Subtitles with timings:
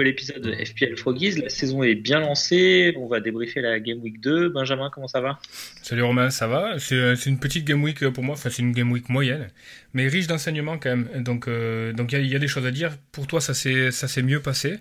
[0.00, 1.32] Nouvel épisode de FPL Froggies.
[1.42, 2.94] La saison est bien lancée.
[2.96, 4.48] On va débriefer la Game Week 2.
[4.48, 5.38] Benjamin, comment ça va?
[5.82, 6.78] Salut Romain, ça va?
[6.78, 9.48] C'est c'est une petite Game Week pour moi, enfin c'est une Game Week moyenne,
[9.92, 11.22] mais riche d'enseignements quand même.
[11.22, 12.92] Donc euh, donc il y, a- il y a des choses à dire.
[13.12, 14.78] Pour toi, ça s'est ça s'est mieux passé.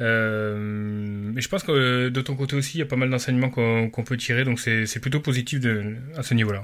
[0.00, 3.10] Euh, mais je pense que euh, de ton côté aussi, il y a pas mal
[3.10, 6.62] d'enseignements qu'on qu'on peut tirer, donc c'est c'est plutôt positif de, à ce niveau-là.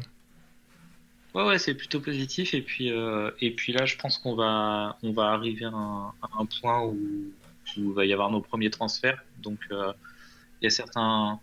[1.34, 2.54] Ouais, ouais, c'est plutôt positif.
[2.54, 6.06] Et puis, euh, et puis là, je pense qu'on va, on va arriver à un,
[6.22, 6.96] à un point où,
[7.76, 9.22] où va y avoir nos premiers transferts.
[9.42, 9.92] Donc, euh,
[10.60, 11.40] il y a certains,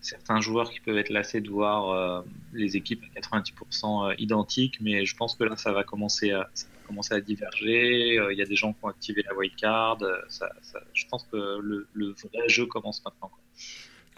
[0.00, 4.78] certains joueurs qui peuvent être lassés de voir euh, les équipes à 90% identiques.
[4.80, 8.18] Mais je pense que là, ça va commencer à, ça va commencer à diverger.
[8.18, 9.98] Euh, Il y a des gens qui ont activé la wildcard.
[10.02, 13.28] Euh, Ça, ça, je pense que le, vrai jeu commence maintenant.
[13.28, 13.40] quoi.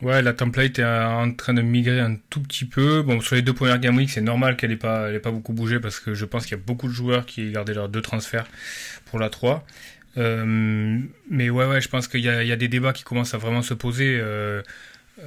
[0.00, 3.02] Ouais, la template est en train de migrer un tout petit peu.
[3.02, 5.98] Bon, sur les deux premières Game c'est normal qu'elle ait pas, pas beaucoup bougé parce
[5.98, 8.46] que je pense qu'il y a beaucoup de joueurs qui gardaient leurs deux transferts
[9.06, 9.66] pour la 3.
[10.18, 13.62] Euh, mais ouais, ouais, je pense qu'il y a, des débats qui commencent à vraiment
[13.62, 14.62] se poser euh,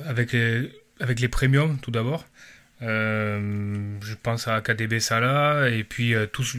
[0.05, 2.25] avec les, premiums tout d'abord.
[2.81, 6.57] Euh, je pense à KDB Salah et puis tous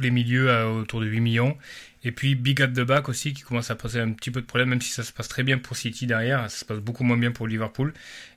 [0.00, 1.58] les milieux autour de 8 millions.
[2.02, 4.46] Et puis Big at the back aussi qui commence à poser un petit peu de
[4.46, 7.04] problème, même si ça se passe très bien pour City derrière, ça se passe beaucoup
[7.04, 7.92] moins bien pour Liverpool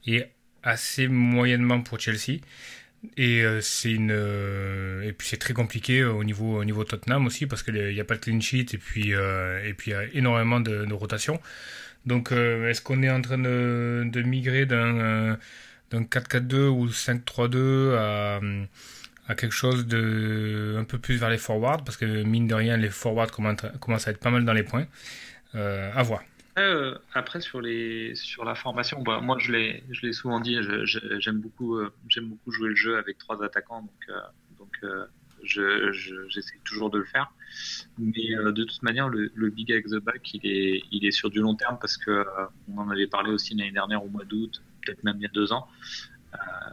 [0.05, 0.25] et
[0.63, 2.39] assez moyennement pour Chelsea.
[3.17, 6.83] Et euh, c'est une euh, et puis c'est très compliqué euh, au niveau au niveau
[6.83, 10.03] Tottenham aussi parce qu'il n'y a pas de clean sheet et puis il y a
[10.13, 11.39] énormément de, de rotation.
[12.05, 15.35] Donc est-ce qu'on est en train de, migrer d'un euh,
[15.91, 18.39] d'un 4-4-2 ou 5-3-2
[19.25, 21.83] à quelque chose de un peu plus vers les forwards?
[21.83, 24.87] Parce que mine de rien les forwards commencent à être pas mal dans les points.
[25.55, 26.23] Euh, à voir.
[26.59, 30.55] Euh, après sur les sur la formation, bah, moi je l'ai je l'ai souvent dit,
[31.19, 34.19] j'aime beaucoup euh, j'aime beaucoup jouer le jeu avec trois attaquants, donc euh,
[34.59, 35.05] donc euh,
[35.43, 37.31] je je- j'essaie toujours de le faire.
[37.97, 41.11] Mais euh, de toute manière, le, le big avec the back, il est il est
[41.11, 42.23] sur du long terme parce que
[42.71, 45.29] on en avait parlé aussi l'année dernière au mois d'août, peut-être même il y a
[45.29, 45.67] deux ans.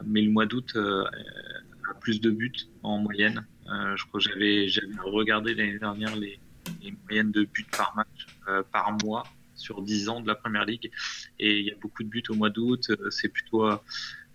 [0.04, 2.52] Mais le mois d'août a plus de buts
[2.82, 3.46] en moyenne.
[3.66, 6.38] Je crois que j'avais j'avais regardé l'année dernière les
[6.82, 8.26] les moyennes de buts par match
[8.72, 9.24] par mois
[9.60, 10.90] sur 10 ans de la Première Ligue.
[11.38, 12.90] Et il y a beaucoup de buts au mois d'août.
[12.90, 13.68] Euh, c'est plutôt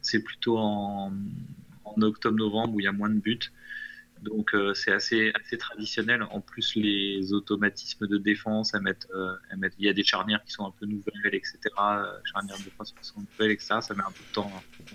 [0.01, 1.11] c'est plutôt en,
[1.83, 3.51] en octobre novembre où il y a moins de buts.
[4.21, 6.23] Donc euh, c'est assez assez traditionnel.
[6.31, 9.35] En plus les automatismes de défense euh,
[9.77, 11.59] il y a des charnières qui sont un peu nouvelles etc
[12.23, 14.51] charnières de défense qui sont nouvelles etc ça met un peu de temps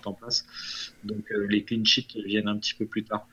[0.07, 0.47] en place.
[1.05, 3.27] Donc les clean sheets viennent un petit peu plus tard.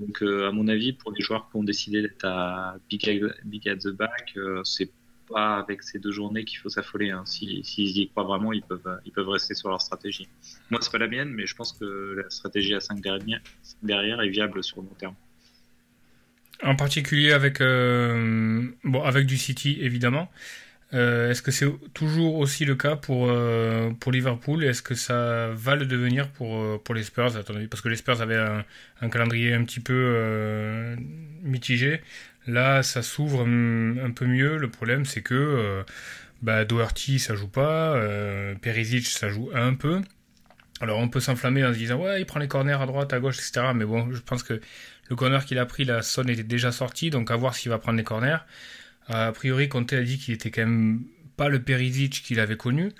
[0.00, 3.68] Donc, à mon avis, pour les joueurs qui ont décidé d'être à big, at- big
[3.68, 4.90] at the back, c'est
[5.34, 7.10] avec ces deux journées qu'il faut s'affoler.
[7.10, 7.22] Hein.
[7.26, 10.28] Si- S'ils y croient vraiment, ils peuvent, rester sur leur stratégie.
[10.70, 13.00] Moi, c'est pas la mienne, mais je pense que la stratégie à 5
[13.82, 15.14] derrière, est viable sur le long terme.
[16.62, 18.68] En particulier avec euh,
[19.24, 20.30] du City évidemment.
[20.94, 24.62] Euh, Est-ce que c'est toujours aussi le cas pour euh, pour Liverpool?
[24.62, 27.32] Est-ce que ça va le devenir pour les Spurs
[27.70, 28.36] Parce que les Spurs avaient
[29.00, 30.94] un, calendrier un petit peu
[31.42, 32.00] mitigé.
[32.46, 34.56] Là, ça s'ouvre hum, un peu mieux.
[34.58, 35.82] Le problème, c'est que euh,
[36.42, 37.94] bah, Doherty, ça joue pas.
[37.94, 40.00] Euh, Perisic, ça joue un peu.
[40.80, 43.20] Alors, on peut s'enflammer en se disant ouais, il prend les corners à droite, à
[43.20, 43.72] gauche, etc.
[43.74, 44.60] Mais bon, je pense que
[45.08, 47.78] le corner qu'il a pris, la Son était déjà sorti, donc à voir s'il va
[47.78, 48.38] prendre les corners.
[49.08, 51.04] A priori, Conte a dit qu'il était quand même
[51.36, 52.92] pas le Perisic qu'il avait connu.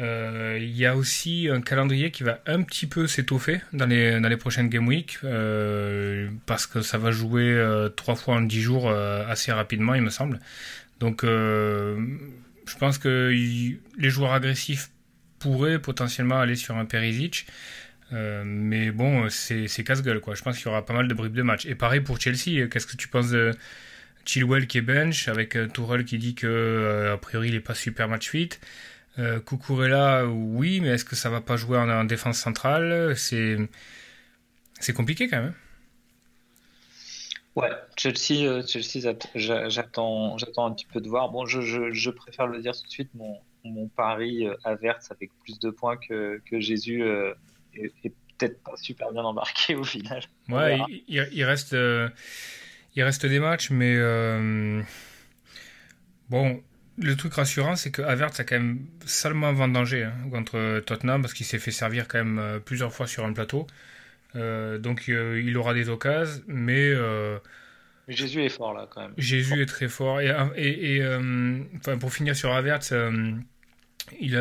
[0.00, 4.36] Euh, Il y a aussi un calendrier qui va un petit peu s'étoffer dans les,
[4.36, 8.90] prochaines Game Week, euh, parce que ça va jouer euh, trois fois en dix jours
[8.90, 10.40] assez rapidement, il me semble.
[11.00, 13.30] Donc, je pense que
[13.98, 14.90] les joueurs agressifs
[15.38, 17.46] pourraient potentiellement aller sur un Perisic.
[18.10, 20.34] Mais bon, c'est casse-gueule, quoi.
[20.34, 21.66] Je pense qu'il y aura pas mal de bribes de match.
[21.66, 22.68] Et pareil pour Chelsea.
[22.68, 23.52] Qu'est-ce que tu penses de
[24.24, 28.08] Chilwell qui est bench, avec Tourelle qui dit que, a priori, il est pas super
[28.08, 28.50] match fit
[29.18, 33.16] euh, Cucurella, oui, mais est-ce que ça va pas jouer en, en défense centrale?
[33.16, 33.56] C'est
[34.80, 35.54] c'est compliqué quand même.
[37.56, 41.30] Ouais, Chelsea, euh, Chelsea j'att- j'a- j'attends, j'attends un petit peu de voir.
[41.30, 45.10] Bon, je, je, je préfère le dire tout de suite, mon, mon pari euh, Havertz
[45.12, 47.32] avec plus de points que, que Jésus euh,
[47.74, 50.22] est, est peut-être pas super bien embarqué au final.
[50.48, 51.74] Ouais, il, reste,
[52.96, 54.82] il reste des matchs, mais euh,
[56.28, 56.62] bon,
[56.98, 61.34] le truc rassurant, c'est que Havertz a quand même salement vendangé hein, contre Tottenham parce
[61.34, 63.66] qu'il s'est fait servir quand même euh, plusieurs fois sur un plateau.
[64.36, 66.94] Euh, donc euh, il aura des occasions, mais
[68.06, 69.14] Jésus est fort là quand même.
[69.16, 70.20] Jésus est très fort.
[70.20, 71.06] Et, et, et
[71.76, 72.92] enfin, pour finir sur Havertz,
[74.20, 74.34] il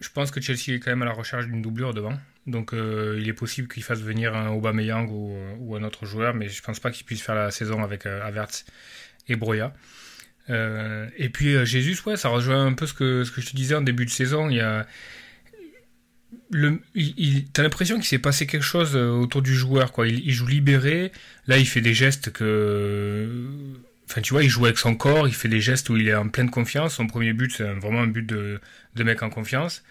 [0.00, 2.18] je pense que Chelsea est quand même à la recherche d'une doublure devant.
[2.46, 6.48] Donc il est possible qu'il fasse venir un Aubameyang ou, ou, un autre joueur, mais
[6.48, 8.66] je pense pas qu'il puisse faire la saison avec Havertz
[9.28, 9.72] et Broya.
[10.50, 13.50] Euh, et puis euh, Jésus, ouais, ça rejoint un peu ce que, ce que je
[13.50, 14.50] te disais en début de saison.
[14.50, 14.86] Il y a
[16.50, 20.06] le, il, t'as l'impression qu'il s'est passé quelque chose euh, autour du joueur, quoi.
[20.06, 21.12] Il, joue libéré.
[21.46, 23.28] Là, il fait des gestes que,
[24.08, 25.26] enfin, tu vois, il joue avec son corps.
[25.28, 26.94] Il fait des gestes où il est en pleine confiance.
[26.94, 28.60] Son premier but, c'est vraiment un but de,
[28.94, 29.82] de mec en confiance.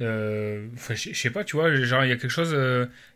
[0.00, 0.66] je
[1.12, 2.52] sais pas, tu vois, genre il y a quelque chose.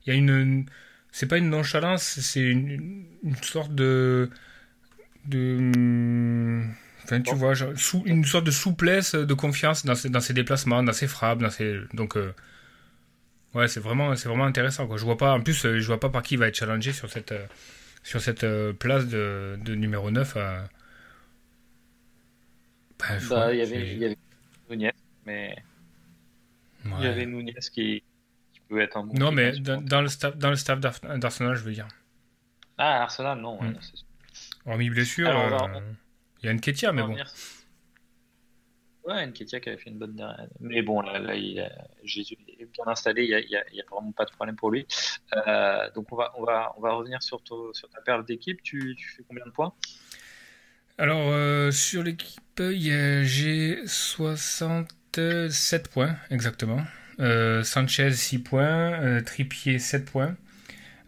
[0.07, 0.67] il y a une,
[1.13, 3.07] c'est pas une nonchalance, c'est une
[3.43, 4.31] sorte de
[5.27, 6.63] de
[7.05, 10.83] enfin tu vois sous, une sorte de souplesse de confiance dans ses, dans ses déplacements
[10.83, 12.35] dans ses frappes dans ses donc euh,
[13.55, 14.97] ouais c'est vraiment c'est vraiment intéressant quoi.
[14.97, 16.93] Je vois pas en plus euh, je vois pas par qui il va être challengé
[16.93, 17.47] sur cette euh,
[18.03, 18.47] sur cette
[18.79, 20.65] place de, de numéro 9 à...
[22.99, 24.19] Bah, bah, il y avait il y avait
[24.71, 24.93] Nunez
[25.27, 25.57] mais
[26.85, 28.03] il y avait Nunez qui,
[28.53, 31.63] qui peut être un bon non mais dans, le staff dans le staff d'Arsenal je
[31.63, 31.89] veux dire.
[32.77, 33.79] Ah Arsenal non mm.
[34.67, 35.59] Hormis blessure, euh,
[36.43, 37.17] il y a Nketia, mais bon.
[39.05, 40.49] Ouais, Nketia qui avait fait une bonne dernière.
[40.61, 41.71] Mais bon, là, là il
[42.03, 44.87] Jésus est bien installé, il n'y a, a, a, vraiment pas de problème pour lui.
[45.37, 48.63] Euh, donc on va, on, va, on va revenir sur, sur ta perle d'équipe.
[48.63, 49.75] Tu, tu, fais combien de points?
[50.97, 56.83] Alors, euh, sur l'équipe, j'ai 67 points, exactement.
[57.63, 60.37] Sanchez 6 points, Trippier 7 points.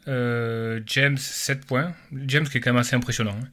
[0.08, 1.92] Euh, James 7 points.
[2.26, 3.36] James qui est quand même assez impressionnant.
[3.40, 3.48] Hein.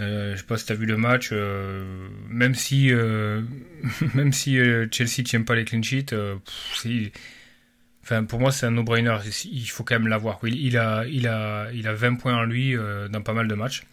[0.00, 2.90] Euh, je sais pas si tu as vu le match, euh, même si,
[4.14, 4.58] même si
[4.90, 6.14] Chelsea tient pas les clean sheets,
[8.02, 9.16] enfin, pour moi c'est un no-brainer.
[9.44, 10.40] Il faut quand même l'avoir.
[10.42, 12.74] Il, il, a, il, a, il a 20 points en lui
[13.10, 13.84] dans pas mal de matchs.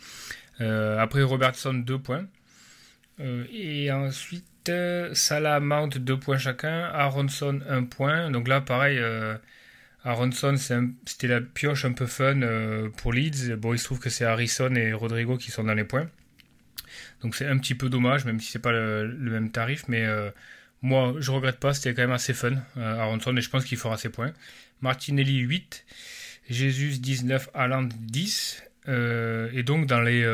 [0.59, 2.25] après Robertson 2 points.
[3.53, 4.71] et ensuite
[5.13, 6.89] Salah Mount 2 points chacun.
[6.93, 8.31] Aronson 1 point.
[8.31, 8.99] Donc là pareil
[10.03, 13.55] Aronson, c'était la pioche un peu fun euh, pour Leeds.
[13.57, 16.09] Bon, il se trouve que c'est Harrison et Rodrigo qui sont dans les points.
[17.21, 19.83] Donc c'est un petit peu dommage, même si c'est pas le, même tarif.
[19.87, 20.31] Mais euh,
[20.81, 23.77] moi, je regrette pas, c'était quand même assez fun, euh, Aronson, et je pense qu'il
[23.77, 24.33] fera ses points.
[24.81, 25.85] Martinelli 8,
[26.49, 28.63] Jesus 19, Haaland 10.
[28.87, 30.25] et donc dans les,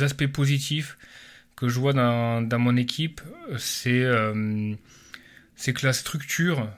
[0.00, 0.96] aspects positifs
[1.56, 3.20] que je vois dans, mon équipe,
[3.56, 6.70] c'est que la structure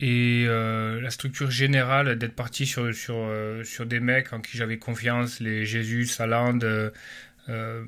[0.00, 4.56] et euh, la structure générale d'être parti sur, sur, euh, sur des mecs en qui
[4.56, 7.84] j'avais confiance, les Jésus, Saland, euh,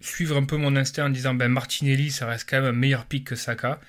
[0.00, 3.06] suivre un peu mon instinct en disant ben Martinelli ça reste quand même un meilleur
[3.06, 3.80] pic que Saka.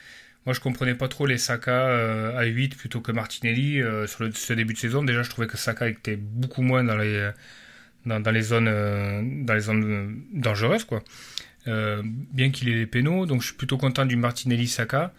[0.45, 4.54] Moi je comprenais pas trop les Saka à 8 plutôt que Martinelli sur le, ce
[4.54, 5.04] début de saison.
[5.04, 11.04] Déjà je trouvais que Saka était beaucoup moins dans les, zones, dangereuses quoi.
[11.65, 15.13] bien qu'il ait les pénaux, donc je suis plutôt content du Martinelli Saka.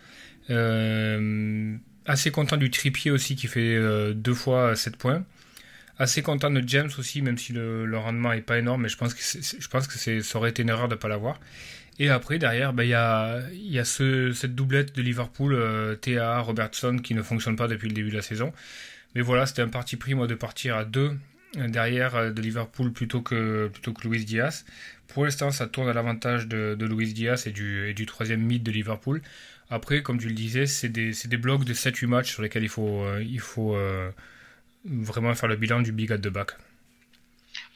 [0.51, 1.77] Euh,
[2.09, 5.25] Assez content du Trippier aussi qui fait euh, deux fois 7 points.
[5.99, 9.13] Assez content de James aussi, même si le, rendement est pas énorme, mais je pense
[9.13, 11.39] que, je pense que ça aurait été une erreur de ne pas l'avoir.
[11.99, 12.89] Et après, derrière, ben, il
[13.71, 17.95] y a, cette doublette de Liverpool, euh, TA, Robertson, qui ne fonctionne pas depuis le
[17.95, 18.55] début de la saison.
[19.15, 21.13] Mais voilà, c'était un parti pris, moi, de partir à deux
[21.59, 24.65] euh, derrière de Liverpool plutôt que, plutôt que Luis Diaz.
[25.09, 28.43] Pour l'instant, ça tourne à l'avantage de, de Luis Diaz et du, et du troisième
[28.43, 29.23] mid de Liverpool.
[29.71, 32.69] Après, comme tu le disais, c'est des, des, blocs de 7-8 matchs sur lesquels il
[32.69, 34.11] faut, euh, il faut euh,
[34.85, 36.53] vraiment faire le bilan du big at the back.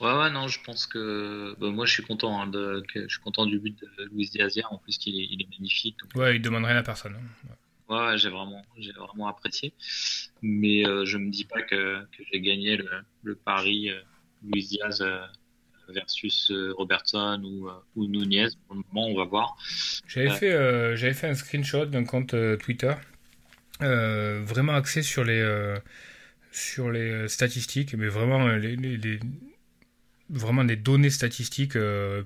[0.00, 3.20] Ouais, ouais, non, je pense que bah, moi je suis content, hein, de, je suis
[3.20, 5.96] content du but de Luis Diaz en plus qu'il est, il est magnifique.
[6.14, 7.14] Ouais, il demande rien à personne.
[7.14, 7.54] Hein.
[7.88, 9.74] Ouais, j'ai vraiment, j'ai vraiment apprécié,
[10.40, 12.88] mais euh, je me dis pas que, que j'ai gagné le,
[13.22, 13.90] le pari
[14.42, 15.04] Luis Diaz
[15.88, 18.48] versus euh, Robertson ou, euh, ou, Nunez.
[18.66, 19.56] Pour le moment, on va voir.
[20.06, 22.92] J'avais euh, fait, j'avais fait un screenshot d'un compte Twitter
[23.80, 25.74] vraiment axé sur les,
[26.52, 29.18] sur les statistiques, mais vraiment les, les,
[30.30, 31.76] vraiment des données statistiques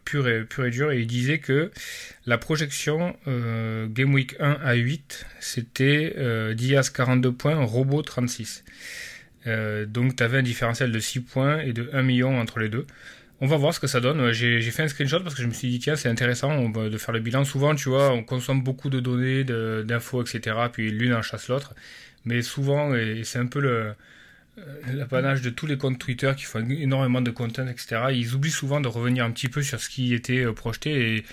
[0.04, 0.92] pures, et, pures et dures.
[0.92, 1.70] Et il disait que
[2.26, 6.14] la projection Game Week 1 à 8, c'était
[6.54, 8.62] Diaz 42 points, Robot 36.
[9.86, 12.86] donc tu avais un différentiel de 6 points et de 1 million entre les deux.
[13.40, 14.32] On va voir ce que ça donne.
[14.32, 17.12] J'ai fait un screenshot parce que je me suis dit, tiens, c'est intéressant de faire
[17.12, 17.44] le bilan.
[17.44, 20.56] Souvent, tu vois, on consomme beaucoup de données, d'infos, etc.
[20.72, 21.74] Puis l'une en chasse l'autre.
[22.24, 23.94] Mais souvent, et c'est un peu le,
[24.92, 28.06] l'apanage de tous les comptes Twitter qui font énormément de content, etc.
[28.12, 31.24] Ils oublient souvent de revenir un petit peu sur ce qui était projeté et,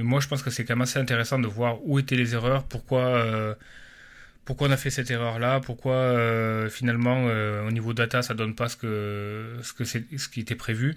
[0.00, 2.62] moi je pense que c'est quand même assez intéressant de voir où étaient les erreurs,
[2.62, 3.56] pourquoi
[4.44, 7.24] pourquoi on a fait cette erreur là, pourquoi finalement
[7.66, 10.96] au niveau data ça donne pas ce que ce que c'est ce qui était prévu.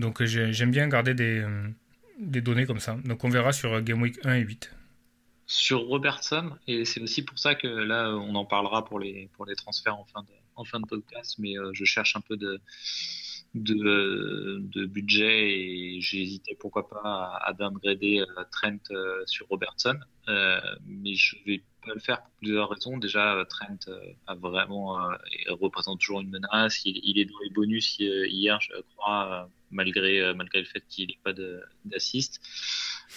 [0.00, 1.44] Donc j'aime bien garder des
[2.20, 2.96] des données comme ça.
[3.04, 4.70] Donc on verra sur Game Week 1 et 8.
[5.46, 9.46] Sur Robertson, et c'est aussi pour ça que là on en parlera pour les, pour
[9.46, 10.04] les transferts en
[10.64, 12.60] fin de, podcast, mais euh, je cherche un peu de,
[14.86, 19.98] budget et j'ai hésité pourquoi pas à, à downgrader euh, Trent euh, sur Robertson,
[20.86, 22.98] mais je vais pas le faire pour plusieurs raisons.
[22.98, 23.78] Déjà, Trent
[24.26, 24.98] a vraiment
[25.48, 26.82] représente toujours une menace.
[26.84, 31.32] Il, est dans les bonus hier, je crois, malgré, euh, le fait qu'il n'ait pas
[31.84, 32.40] d'assist.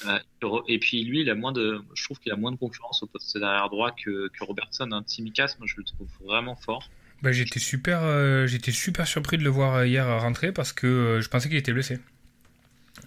[0.05, 0.19] Euh,
[0.67, 3.07] et puis lui, il a moins de, je trouve qu'il a moins de concurrence au
[3.07, 4.89] poste derrière droit que, Robertson.
[4.91, 5.03] Hein.
[5.03, 6.89] Tsimikas, moi je le trouve vraiment fort.
[7.21, 11.57] Bah, euh, j'étais super surpris de le voir hier rentrer parce que je pensais qu'il
[11.57, 11.99] était blessé.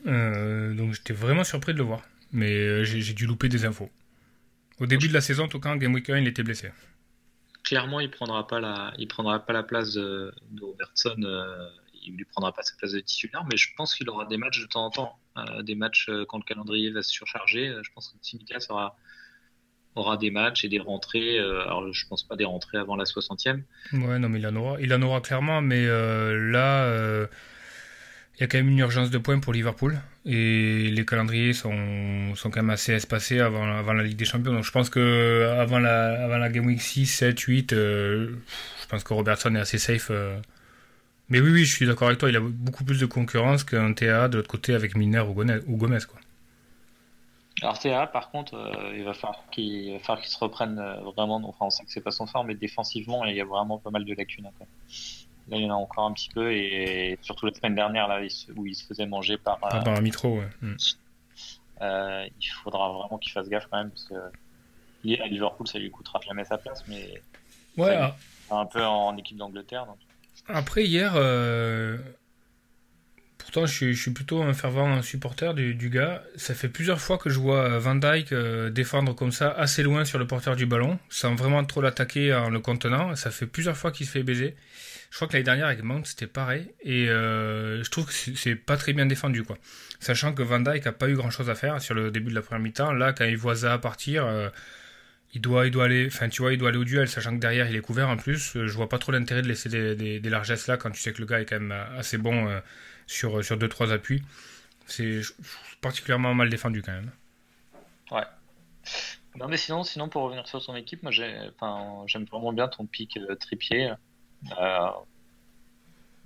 [0.05, 2.03] donc j'étais vraiment surpris de le voir.
[2.33, 3.90] Mais j'ai dû louper des infos.
[4.78, 6.71] Au début de la saison, en tout cas, Game Week 1, il était blessé.
[7.62, 11.16] Clairement, il prendra pas la, il prendra pas la place de, de Robertson
[12.06, 14.61] il lui prendra pas sa place de titulaire, mais je pense qu'il aura des matchs
[14.61, 17.68] de temps en temps, euh, des matchs euh, quand le calendrier va se surcharger.
[17.68, 18.97] Euh, je pense que Tsimikas aura,
[19.95, 21.38] aura des matchs et des rentrées.
[21.38, 23.62] alors, je pense pas des rentrées avant la 60e.
[23.92, 27.26] Ouais, non, mais il en aura, il en aura clairement, mais là,
[28.37, 32.35] il y a quand même une urgence de points pour Liverpool et les calendriers sont,
[32.35, 34.52] sont quand même assez espacés avant, avant la Ligue des Champions.
[34.52, 38.28] Donc, je pense que avant la, avant la Game Week 6, 7, 8, je
[38.88, 40.11] pense que Robertson est assez safe.
[41.28, 42.28] Mais oui, oui, je suis d'accord avec toi.
[42.28, 45.99] Il a beaucoup plus de concurrence qu'un TA de l'autre côté avec Miner ou Gomez.
[46.09, 46.21] Quoi.
[47.62, 51.37] Alors TA, par contre, euh, il va falloir qu'il se reprenne euh, vraiment.
[51.37, 53.90] Enfin, on sait que c'est pas son fort, mais défensivement, il y a vraiment pas
[53.90, 54.49] mal de lacunes.
[55.49, 58.21] Là, il y en a encore un petit peu, et surtout la semaine dernière, là,
[58.57, 59.59] où il se faisait manger par.
[59.62, 60.49] Ah, par un mitro, ouais.
[60.61, 60.75] Mm.
[61.83, 64.15] Euh, il faudra vraiment qu'il fasse gaffe quand même, parce que
[65.23, 67.23] à Liverpool, ça lui coûtera jamais sa place, mais.
[67.76, 67.97] Ouais.
[67.97, 68.17] Ah.
[68.50, 69.87] Un peu en équipe d'Angleterre.
[69.87, 69.99] Donc...
[70.49, 71.99] Après, hier, euh,
[73.47, 76.25] pourtant, je suis, plutôt un fervent supporter du, gars.
[76.35, 80.05] Ça fait plusieurs fois que je vois Van Dyke euh, défendre comme ça, assez loin
[80.05, 83.15] sur le porteur du ballon, sans vraiment trop l'attaquer en le contenant.
[83.15, 84.57] Ça fait plusieurs fois qu'il se fait baiser.
[85.11, 86.73] Je crois que l'année dernière avec Mount, c'était pareil.
[86.83, 89.57] Et euh, je trouve que c'est pas très bien défendu, quoi.
[90.00, 92.35] Sachant que Van Dyke a pas eu grand chose à faire sur le début de
[92.35, 92.93] la première mi-temps.
[92.93, 94.26] Là, quand il voit Zaha partir
[95.37, 97.41] il doit, il doit aller, enfin tu vois, il doit aller au duel, sachant que
[97.41, 98.57] derrière il est couvert en plus.
[98.57, 101.21] Euh, je vois pas trop l'intérêt de laisser des, largesses là quand tu sais que
[101.21, 102.59] le gars est quand même assez bon euh,
[103.07, 104.23] sur sur deux trois appuis.
[104.87, 105.21] C'est
[105.81, 107.11] particulièrement mal défendu quand même.
[108.11, 108.25] Ouais.
[109.37, 113.17] Non mais sinon, sinon pour revenir sur son équipe, moi j'aime vraiment bien ton pic
[113.17, 113.93] euh, tripier.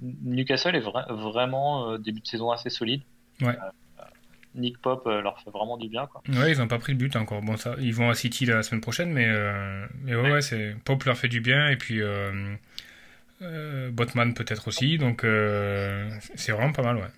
[0.01, 3.03] Newcastle est vraiment début de saison assez solide.
[3.41, 3.57] Ouais.
[4.55, 6.07] Nick Pop euh, leur fait vraiment du bien.
[6.07, 6.23] Quoi.
[6.29, 7.41] Ouais, ils n'ont pas pris le but encore.
[7.43, 11.05] Bon, ça, ils vont à City la semaine prochaine, mais, euh, mais ouais, c'est Pop
[11.05, 12.01] leur fait du bien et puis
[13.43, 14.99] euh, Botman peut-être aussi.
[14.99, 15.21] Donc
[16.35, 17.11] c'est vraiment pas mal, ouais.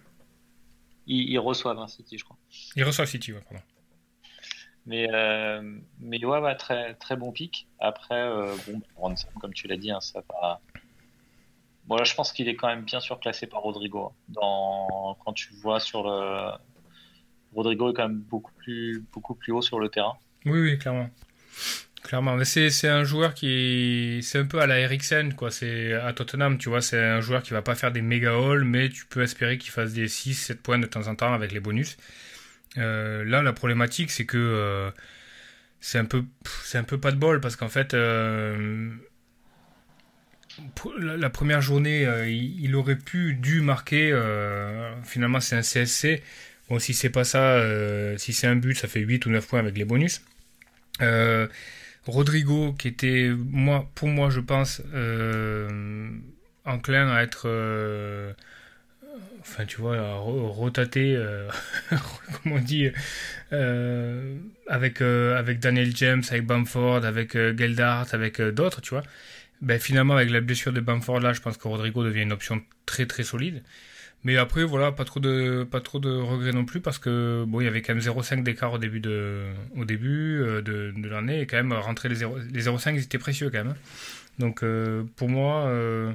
[1.06, 2.36] Ils, reçoivent un City, je crois.
[2.76, 3.64] Ils reçoivent City, ouais, pardon.
[4.86, 5.08] Mais,
[6.00, 7.66] mais ouais, ouais, très, très bon pic.
[7.80, 8.30] Après,
[8.66, 10.60] bon, Ronson, comme tu l'as dit, hein, ça va.
[11.86, 14.06] Bon, là, je pense qu'il est quand même bien surclassé par Rodrigo.
[14.06, 14.12] Hein.
[14.28, 15.16] Dans...
[15.24, 16.52] Quand tu vois sur le,
[17.54, 20.16] Rodrigo est quand même beaucoup plus, beaucoup plus haut sur le terrain.
[20.44, 21.08] Oui, oui, clairement.
[22.02, 26.12] Clairement, mais c'est un joueur qui c'est un peu à la Eriksen quoi, c'est à
[26.12, 29.06] Tottenham, tu vois, c'est un joueur qui va pas faire des méga hauls mais tu
[29.06, 31.96] peux espérer qu'il fasse des 6 7 points de temps en temps avec les bonus.
[32.78, 34.90] Euh, là la problématique c'est que euh,
[35.80, 36.24] c'est un peu
[36.74, 38.90] un peu pas de bol parce qu'en fait euh,
[40.98, 44.10] la, première journée il, aurait pu dû marquer
[45.04, 46.22] finalement c'est un CSC
[46.68, 47.60] Bon, si c'est pas ça,
[48.16, 50.22] si c'est un but, ça fait 8 ou 9 points avec les bonus.
[51.00, 51.48] Euh,
[52.06, 56.10] Rodrigo, qui était, moi, pour moi, je pense, euh,
[56.64, 57.48] enclin à être,
[59.40, 61.16] enfin, tu vois, à rotater,
[62.42, 62.88] comment on dit,
[63.50, 69.04] avec, avec Daniel James, avec Bamford, avec Geldart, avec d'autres, tu vois.
[69.60, 72.60] Ben, finalement, avec la blessure de Bamford, là, je pense que Rodrigo devient une option
[72.84, 73.62] très très solide.
[74.24, 77.60] Mais après, voilà, pas trop de, pas trop de regrets non plus parce que bon,
[77.60, 81.40] il y avait quand même 0,5 d'écart au début de, au début euh, de, l'année
[81.40, 83.74] et quand même rentrer les 0, les 0,5 étaient précieux quand même.
[84.38, 86.12] Donc euh, pour moi, euh,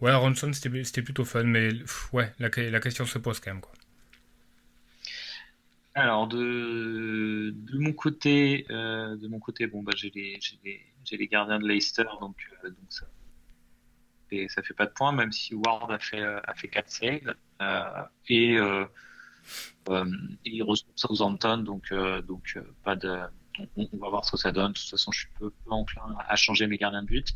[0.00, 1.70] ouais, Ronson c'était, plutôt fun, mais
[2.12, 3.72] ouais, la, la question se pose quand même quoi.
[5.94, 11.58] Alors de, de mon côté, de mon côté, bon bah j'ai les, les, les gardiens
[11.58, 13.04] de Leicester, donc, donc ça
[14.28, 18.08] fait, ça fait pas de points, même si Ward a fait, a fait 4 saves.
[18.28, 18.58] et,
[20.44, 21.92] il reçoit Southampton, donc,
[22.26, 23.18] donc pas de.
[23.76, 24.72] On, va voir ce que ça donne.
[24.72, 27.28] De toute façon, je suis peu, peu enclin à changer mes gardiens de but.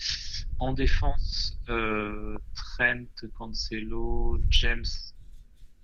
[0.60, 3.06] En défense, Trent,
[3.36, 4.84] Cancelo, James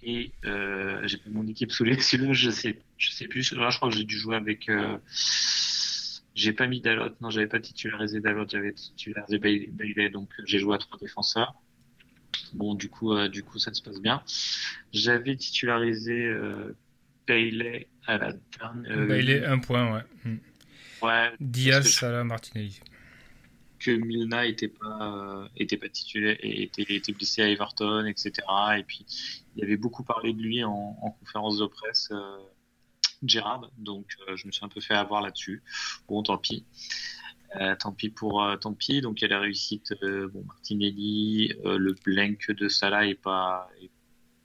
[0.02, 3.52] et euh, j'ai mon équipe sous les yeux, je sais, je sais plus.
[3.52, 4.68] Là, je crois que j'ai dû jouer avec.
[4.68, 4.98] Euh,
[6.38, 10.59] j'ai pas mis Dalot, non, j'avais pas titularisé Dalot, j'avais titularisé Bailey, donc euh, j'ai
[10.59, 11.54] joué à trois défenseurs.
[12.52, 14.23] Bon, du coup, euh, du coup, ça se passe bien.
[14.92, 16.76] J'avais titularisé euh,
[17.26, 19.07] Bailey à la dernière.
[19.07, 20.02] Bailey, un point, ouais.
[20.25, 20.37] Hmm.
[21.02, 21.33] Ouais.
[21.40, 22.80] Diaz, Salah, Martinelli
[23.78, 28.33] que Milna était pas euh, était pas titulaire était, était blessé à Everton, etc.
[28.76, 29.07] Et puis
[29.57, 32.38] il avait beaucoup parlé de lui en, conférence de presse, euh,
[33.25, 33.70] Gérard.
[33.78, 35.62] Donc euh, je me suis un peu fait avoir là-dessus.
[36.08, 36.64] Bon, tant pis.
[37.80, 39.00] tant pis pour tant pis.
[39.00, 39.94] Donc il y a la réussite.
[40.02, 43.68] bon, Martinelli, le blank de Salah est pas.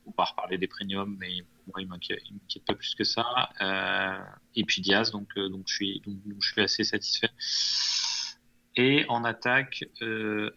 [0.05, 2.21] on va reparler des premiums, mais moi il m'inquiète
[2.65, 3.49] pas plus que ça.
[4.55, 7.29] et puis Diaz, donc donc je suis donc, je suis assez satisfait.
[8.75, 10.49] Et en attaque, euh,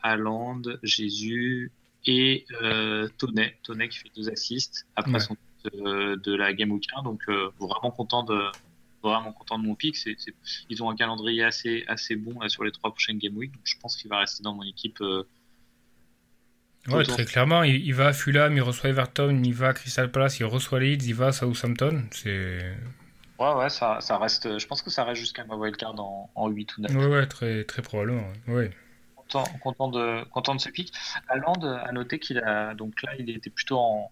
[0.83, 1.73] Jésus
[2.07, 3.59] et euh, Tonnet.
[3.63, 5.37] Tonnet qui fait deux assists après son
[5.73, 7.03] de la Game Week 1.
[7.03, 8.41] Donc euh, vraiment content de
[9.03, 9.97] vraiment content de mon pick.
[9.97, 10.17] C'est,
[10.69, 13.53] ils ont un calendrier assez assez bon là, sur les trois prochaines Game Week.
[13.53, 15.01] Donc je pense qu'il va rester dans mon équipe.
[15.01, 15.25] Euh,
[16.89, 20.39] ouais, très clairement, il, va à Fulham, il reçoit Everton, il va à Crystal Palace,
[20.39, 22.05] il reçoit Leeds, il va à Southampton.
[22.11, 22.77] C'est
[23.39, 24.59] Ouais, ouais, ça, ça reste.
[24.59, 26.95] Je pense que ça reste jusqu'à ma wildcard en, en 8 ou 9.
[26.95, 28.27] Ouais, ouais, très, très probablement.
[28.49, 28.71] Ouais.
[29.15, 30.93] Content, content, de, content de ce pic.
[31.29, 32.75] Aland a noté qu'il a.
[32.75, 34.11] Donc là, il était plutôt en,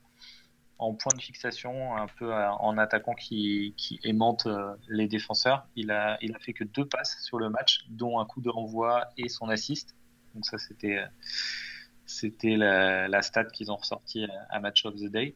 [0.79, 5.67] en point de fixation, un peu en attaquant qui, aimante euh, les défenseurs.
[5.77, 9.29] Il a, fait que deux passes sur le match, dont un coup de renvoi et
[9.29, 9.95] son assist.
[10.35, 11.03] Donc ça, c'était.
[12.07, 15.35] C'était la, stat qu'ils ont ressorti à Match of the Day.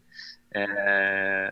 [0.54, 1.50] Euh,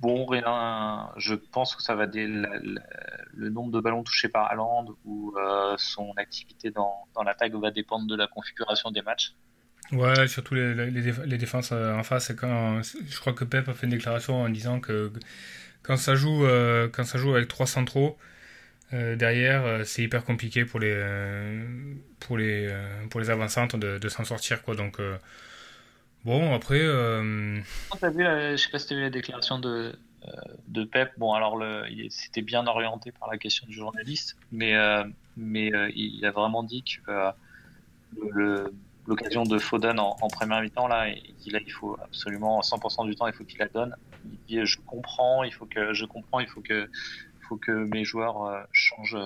[0.00, 1.10] Bon, rien.
[1.16, 6.12] Je pense que ça va le nombre de ballons touchés par Haaland ou euh, son
[6.16, 9.34] activité dans, dans l'attaque va dépendre de la configuration des matchs.
[9.92, 12.32] Ouais, surtout les, les, défenses euh, en face.
[12.36, 15.12] Quand, je crois que Pep a fait une déclaration en disant que
[15.82, 18.16] quand ça joue, euh, quand ça joue avec trois centraux
[18.92, 20.96] derrière, c'est hyper compliqué pour les,
[22.20, 22.72] pour les,
[23.10, 24.62] pour les avancantes de, s'en sortir.
[24.62, 24.76] Quoi.
[24.76, 25.00] Donc,
[26.24, 26.80] Bon, après.
[26.80, 27.60] Euh...
[28.02, 29.96] As vu, je sais pas si tu as vu la déclaration de,
[30.26, 30.32] euh,
[30.68, 31.12] de Pep.
[31.18, 31.62] Bon, alors,
[32.10, 35.04] c'était bien orienté par la question du journaliste, mais, euh,
[35.36, 37.32] mais euh, il a vraiment dit que
[39.06, 43.32] l'occasion de Foden en, première mi-temps, là, il il faut absolument 100% du temps, il
[43.32, 43.96] faut qu'il la donne.
[44.24, 46.90] Il dit je comprends, il faut que je comprends, il faut que,
[47.48, 49.16] faut que mes joueurs changent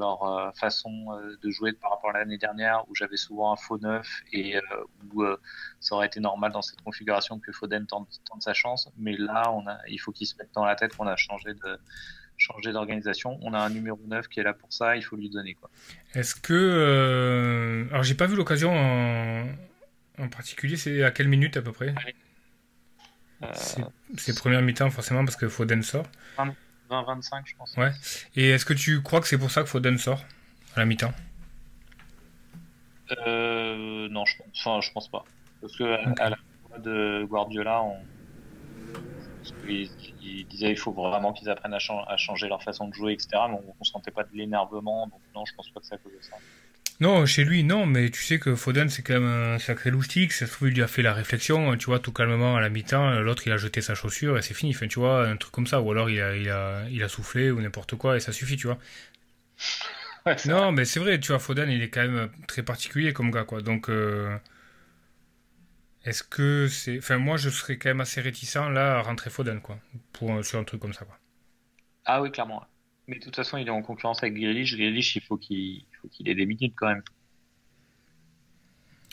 [0.00, 3.56] leur euh, façon euh, de jouer par rapport à l'année dernière où j'avais souvent un
[3.56, 4.60] faux neuf et euh,
[5.12, 5.22] où
[5.78, 8.08] ça aurait été normal dans cette configuration que Foden tente,
[8.40, 8.90] sa chance.
[8.96, 11.54] Mais là, on a, il faut qu'il se mette dans la tête qu'on a changé
[11.54, 11.78] de
[12.40, 13.38] changer d'organisation.
[13.42, 15.70] On a un numéro 9 qui est là pour ça, il faut lui donner quoi.
[16.14, 19.46] Est-ce que alors j'ai pas vu l'occasion en...
[20.18, 21.94] en, particulier, c'est à quelle minute à peu près
[24.16, 26.06] C'est première mi-temps forcément parce que Foden sort.
[26.90, 27.76] 20-25, je pense.
[27.76, 27.92] Ouais.
[28.34, 30.24] Et est-ce que tu crois que c'est pour ça que Foden sort
[30.74, 31.12] à la mi-temps?
[33.26, 35.24] Euh, Non, je enfin, je pense pas.
[35.60, 35.84] Parce que
[36.20, 37.96] à, la fois de Guardiola, on...
[39.68, 43.28] il, disait qu'il faut vraiment qu'ils apprennent à, changer leur façon de jouer, etc.
[43.48, 46.12] Mais on, ne sentait pas de l'énervement, donc non, je pense pas que ça cause
[46.20, 46.36] ça.
[47.00, 50.32] Non, chez lui, non, mais tu sais que Foden, c'est quand même un sacré loustique.
[50.32, 52.68] Ça se trouve, il lui a fait la réflexion, tu vois, tout calmement à la
[52.68, 53.20] mi-temps.
[53.20, 54.74] L'autre, il a jeté sa chaussure et c'est fini.
[54.74, 55.80] Enfin, tu vois, un truc comme ça.
[55.80, 58.58] Ou alors, il a, il a, il a soufflé ou n'importe quoi et ça suffit,
[58.58, 58.76] tu vois.
[60.44, 63.44] non, mais c'est vrai, tu vois, Foden, il est quand même très particulier comme gars,
[63.44, 63.62] quoi.
[63.62, 64.36] Donc, euh,
[66.04, 66.98] est-ce que c'est.
[66.98, 69.78] Enfin, moi, je serais quand même assez réticent, là, à rentrer Foden, quoi.
[70.12, 71.18] Pour, sur un truc comme ça, quoi.
[72.06, 72.64] Ah oui, clairement.
[73.06, 74.76] Mais de toute façon, il est en concurrence avec Grealish.
[74.76, 75.84] Grealish, il faut qu'il
[76.24, 77.02] ait des minutes quand même.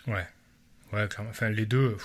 [0.08, 0.26] Ouais.
[0.94, 1.32] Ouais, clairement.
[1.32, 1.98] Enfin, les deux.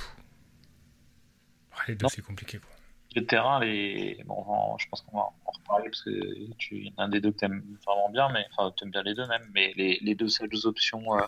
[1.87, 2.68] les deux, c'est compliqué, quoi.
[3.14, 4.23] Le terrain, les...
[4.25, 7.45] bon, je pense qu'on va en reparler parce que tu un des deux que tu
[7.45, 10.29] aimes vraiment bien, mais enfin, tu aimes bien les deux même, mais les, les deux
[10.29, 11.23] seules options euh,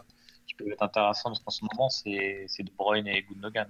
[0.47, 3.69] qui peuvent être intéressantes en ce moment, c'est De Bruyne et Gundogan.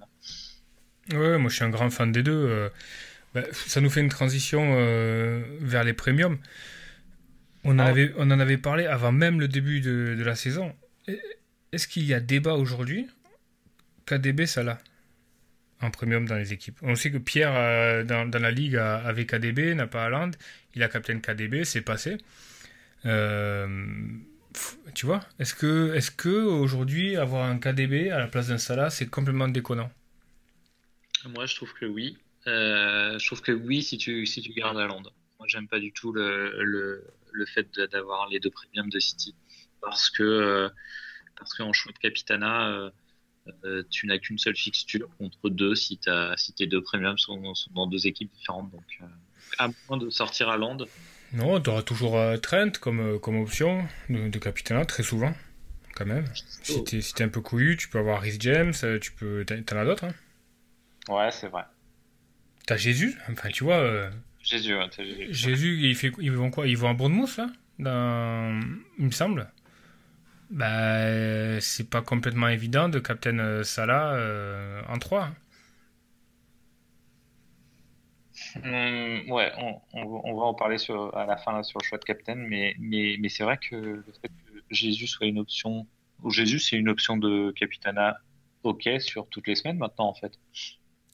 [1.11, 2.31] Ouais, moi je suis un grand fan des deux.
[2.31, 2.69] Euh,
[3.33, 6.37] bah, ça nous fait une transition euh, vers les premiums.
[7.63, 7.85] On en, ah.
[7.85, 10.73] avait, on en avait parlé avant même le début de, la saison.
[11.71, 13.07] Est-ce qu'il y a débat aujourd'hui
[14.05, 14.77] KDB, ça l'a
[15.81, 16.77] en premium dans les équipes.
[16.81, 20.31] On sait que Pierre, euh, dans, la ligue, avait KDB, n'a pas Haaland.
[20.73, 22.17] Il a captain KDB, c'est passé.
[23.05, 23.67] Euh,
[24.93, 29.47] tu vois, est-ce que, aujourd'hui avoir un KDB à la place d'un Salah, c'est complètement
[29.47, 29.91] déconnant?
[31.25, 32.17] Moi, je trouve que oui.
[32.47, 35.13] Euh, je trouve que oui, si tu, si tu gardes à Londres.
[35.39, 37.03] Moi, j'aime pas du tout le,
[37.47, 39.35] fait d'avoir les deux premiums de City.
[39.81, 40.69] Parce que, euh,
[41.57, 42.91] qu'en choix de Capitana,
[43.63, 47.53] euh, tu n'as qu'une seule fixture contre deux si, as, si tes deux premiums sont,
[47.71, 48.71] dans deux équipes différentes.
[48.71, 49.01] Donc,
[49.57, 50.87] à moins de sortir à Londres.
[51.35, 55.33] Non, tu auras toujours Trent comme, comme option de, de Capitana, très souvent,
[55.95, 56.25] quand même.
[56.63, 59.77] Si tu es, si un peu couillu, tu peux avoir Rhys James, tu peux, t'en
[59.77, 60.05] as d'autres.
[60.05, 60.13] Hein.
[61.09, 61.63] Ouais, c'est vrai.
[62.65, 63.77] T'as Jésus Enfin, tu vois.
[63.77, 64.09] Euh,
[64.41, 65.27] Jésus, ouais, Jésus.
[65.33, 66.67] Jésus, il fait, ils vont quoi?
[66.67, 67.49] Ils vont à Bournemouth, là?
[67.79, 68.59] Dans...
[68.97, 69.47] Il me semble.
[70.49, 75.29] Bah, c'est pas complètement évident de Captain Salah euh, en 3.
[78.63, 79.51] Ouais,
[79.93, 80.77] on, va en parler
[81.13, 82.75] à la fin sur le choix de Captain, mais,
[83.29, 85.85] c'est vrai que le fait que Jésus soit une option,
[86.23, 88.17] ou Jésus c'est une option de Capitana,
[88.63, 90.31] ok, sur toutes les semaines maintenant en fait.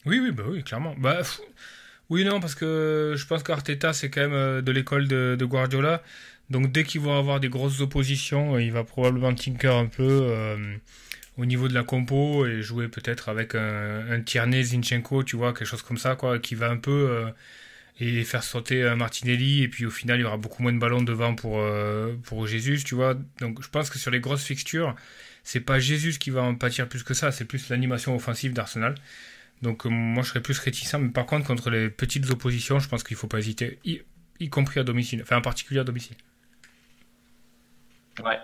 [0.06, 0.96] Oui, oui, bah oui, clairement.
[0.98, 1.22] Bah,
[2.10, 6.02] oui, non, parce que je pense qu'Arteta, c'est quand même de l'école de, Guardiola.
[6.50, 10.76] Donc, dès qu'ils vont avoir des grosses oppositions, il va probablement tinker un peu euh,
[11.42, 15.54] au niveau de la compo et jouer peut-être avec un, un Tierney, Zinchenko, tu vois,
[15.54, 16.92] quelque chose comme ça, quoi, qui va un peu.
[17.10, 17.32] Euh,
[18.00, 20.80] et faire sauter un Martinelli, et puis au final, il y aura beaucoup moins de
[20.80, 23.16] ballons devant pour, euh, pour Jésus, tu vois.
[23.40, 24.96] Donc, je pense que sur les grosses fixtures,
[25.44, 28.96] c'est pas Jésus qui va en pâtir plus que ça, c'est plus l'animation offensive d'Arsenal.
[29.62, 32.90] Donc euh, moi je serais plus réticent, mais par contre contre les petites oppositions, je
[32.90, 36.18] pense qu'il faut pas hésiter, y, compris à domicile, enfin en particulier à domicile.
[38.24, 38.40] Ouais.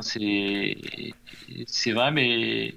[0.00, 0.76] C'est
[1.66, 2.74] c'est vrai, mais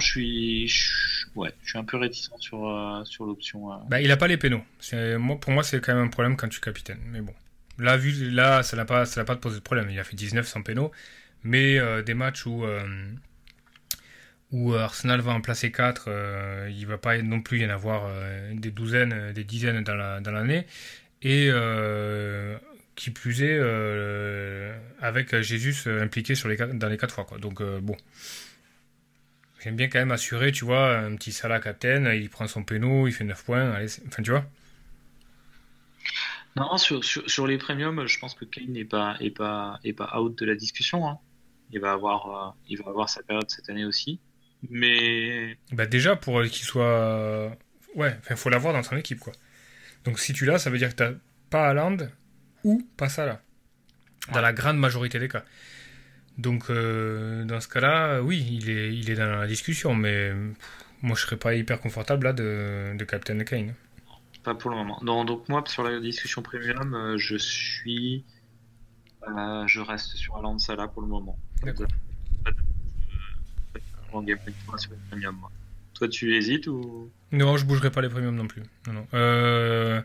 [0.00, 1.26] je suis, je...
[1.36, 3.72] ouais, je suis un peu réticent sur euh, sur l'option.
[3.72, 3.76] Euh...
[3.88, 4.62] Bah, il a pas les pénaux.
[4.92, 7.00] Moi, pour moi, c'est quand même un problème quand tu capitaines.
[7.06, 7.34] Mais bon.
[7.78, 9.88] Là, vu, là ça n'a pas, ça pas posé de problème.
[9.90, 10.90] Il a fait 19 sans pénaux.
[11.44, 12.64] Mais euh, des matchs où,
[14.50, 17.70] où Arsenal va en placer 4, euh, il ne va pas non plus y en
[17.70, 18.10] avoir
[18.52, 20.60] des douzaines, des dizaines dans l'année.
[20.60, 21.50] La, et
[22.94, 23.60] qui plus est,
[25.00, 27.24] avec Jésus impliqué sur les, dans les 4 fois.
[27.24, 27.38] Quoi.
[27.38, 27.96] Donc, bon.
[29.60, 33.08] J'aime bien quand même assurer, tu vois, un petit Salah captain, il prend son péno,
[33.08, 33.72] il fait 9 points.
[33.72, 34.44] Allez, enfin, tu vois.
[36.56, 39.92] Non, sur, sur, sur, les premiums, je pense que Kane n'est pas, est pas, est
[39.92, 41.08] pas out de la discussion.
[41.08, 41.18] Hein.
[41.70, 44.18] Il, va avoir, euh, il va avoir sa période cette année aussi.
[44.70, 45.56] Mais.
[45.72, 47.56] Bah déjà, pour qu'il soit.
[47.94, 49.32] Ouais, il faut l'avoir dans son équipe, quoi.
[50.08, 51.18] Donc si tu l'as, ça veut dire que tu
[51.50, 51.98] pas Haaland
[52.64, 53.42] ou pas Salah.
[54.28, 54.40] Dans ouais.
[54.40, 55.44] la grande majorité des cas.
[56.38, 60.32] Donc euh, dans ce cas-là, oui, il est, il est dans la discussion, mais
[61.02, 63.74] moi je serais pas hyper confortable là de, de Captain Kane.
[64.44, 64.98] Pas pour le moment.
[65.02, 68.24] Non, donc moi, sur la discussion premium, euh, je suis.
[69.28, 71.36] Euh, je reste sur Alan Salah pour le moment.
[71.62, 71.88] D'accord.
[75.98, 77.10] Toi, tu hésites ou?
[77.32, 78.62] Non, je bougerai pas les premiums non plus.
[79.14, 80.00] Euh,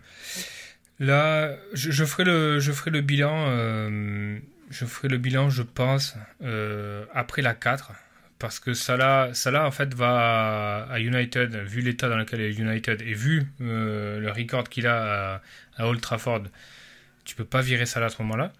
[0.99, 3.45] là, je, ferai le, je ferai le bilan.
[3.47, 4.39] Euh,
[4.71, 7.91] je ferai le bilan, je pense, euh, après la 4
[8.39, 13.01] parce que Salah, Salah en fait va à United, vu l'état dans lequel est United
[13.01, 15.41] et vu le record qu'il a à,
[15.77, 16.43] à, Old Trafford,
[17.23, 18.51] tu peux pas virer Salah à ce moment-là.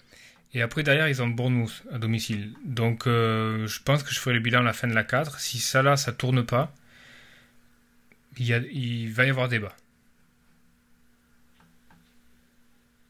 [0.54, 2.54] Et après derrière ils ont Bournemouth à domicile.
[2.63, 5.41] Donc je pense que je ferai le bilan à la fin de la 4.
[5.41, 6.74] Si Salah ça tourne pas,
[8.38, 9.76] il, y a, il va y avoir débat.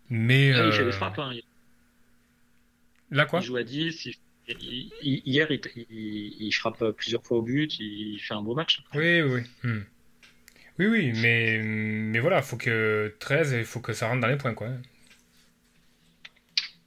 [0.10, 1.34] Mais ah, il fait des frappes, hein.
[3.10, 4.16] là quoi Il joue à 10, il
[5.02, 8.84] Hier, il, il, il, frappe plusieurs fois au but, il fait un beau match.
[8.94, 9.42] Oui, oui.
[9.64, 9.84] Hmm.
[10.80, 14.28] Oui, oui, mais, mais voilà, il faut que 13, il faut que ça rentre dans
[14.28, 14.70] les points, quoi.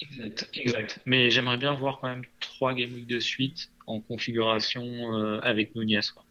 [0.01, 1.01] Exact, exact.
[1.07, 5.75] Mais j'aimerais bien voir quand même 3 game week de suite en configuration euh, avec
[5.75, 6.01] Nunez.
[6.15, 6.26] Quoi.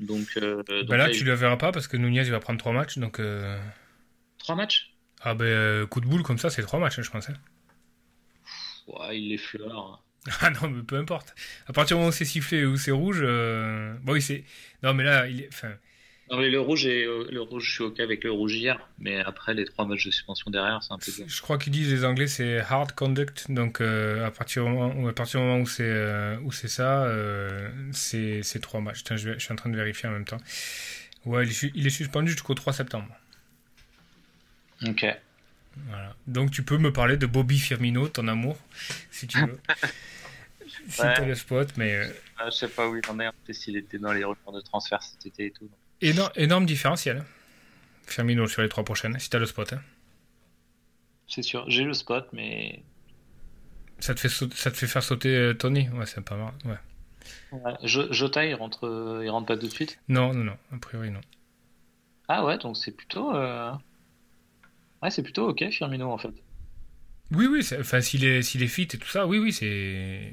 [0.00, 2.40] Donc, euh, donc bah là, là, tu le verras pas parce que Nunez il va
[2.40, 2.98] prendre 3 matchs.
[2.98, 3.60] Donc, euh...
[4.38, 4.94] 3 matchs?
[5.20, 7.34] Ah, ben, coup de boule comme ça, c'est 3 matchs, je pensais.
[8.86, 10.02] Ouais, il les fleure.
[10.42, 11.34] Ah non, mais peu importe.
[11.66, 13.94] À partir du moment où c'est sifflé ou c'est rouge, euh...
[14.02, 14.44] bon, oui, c'est.
[14.82, 15.48] Non, mais là, il est.
[15.48, 15.72] Enfin...
[16.30, 17.04] Non, mais le rouge, est...
[17.04, 20.12] le rouge, je suis OK avec le rouge hier, mais après, les trois matchs de
[20.12, 21.10] suspension derrière, c'est un peu.
[21.26, 23.50] Je crois qu'ils disent, les Anglais, c'est hard conduct.
[23.50, 26.68] Donc, euh, à, partir du moment, à partir du moment où c'est euh, où c'est
[26.68, 29.02] ça, euh, c'est trois matchs.
[29.02, 29.34] Tiens, je, vais...
[29.34, 30.38] je, suis en train de vérifier en même temps.
[31.24, 33.08] Ouais, il est, il est suspendu jusqu'au 3 septembre.
[34.86, 35.04] Ok.
[35.88, 36.14] Voilà.
[36.26, 38.56] Donc tu peux me parler de Bobby Firmino, ton amour,
[39.10, 39.58] si tu veux.
[40.88, 41.14] si ouais.
[41.14, 41.96] tu le spot, mais.
[41.96, 42.08] Euh...
[42.38, 45.02] Ah, je sais pas où il en est, s'il était dans les rumeurs de transfert
[45.02, 45.68] cet été et tout.
[46.00, 47.24] Énorme, énorme différentiel.
[48.06, 49.72] Firmino sur les trois prochaines, si t'as le spot.
[49.72, 49.82] Hein.
[51.28, 52.82] C'est sûr, j'ai le spot, mais.
[54.00, 55.88] Ça te fait, ça te fait faire sauter euh, Tony?
[55.90, 56.52] Ouais, c'est pas mal.
[56.64, 56.76] Ouais.
[57.82, 59.98] Jota, il rentre, il rentre pas tout de suite?
[60.08, 61.20] Non, non, non, a priori non.
[62.28, 63.34] Ah ouais, donc c'est plutôt.
[63.34, 63.72] Euh,
[65.02, 66.32] ouais, c'est plutôt ok, Firmino en fait.
[67.32, 70.32] Oui, oui, enfin, s'il est, s'il est fit et tout ça, oui, oui, c'est.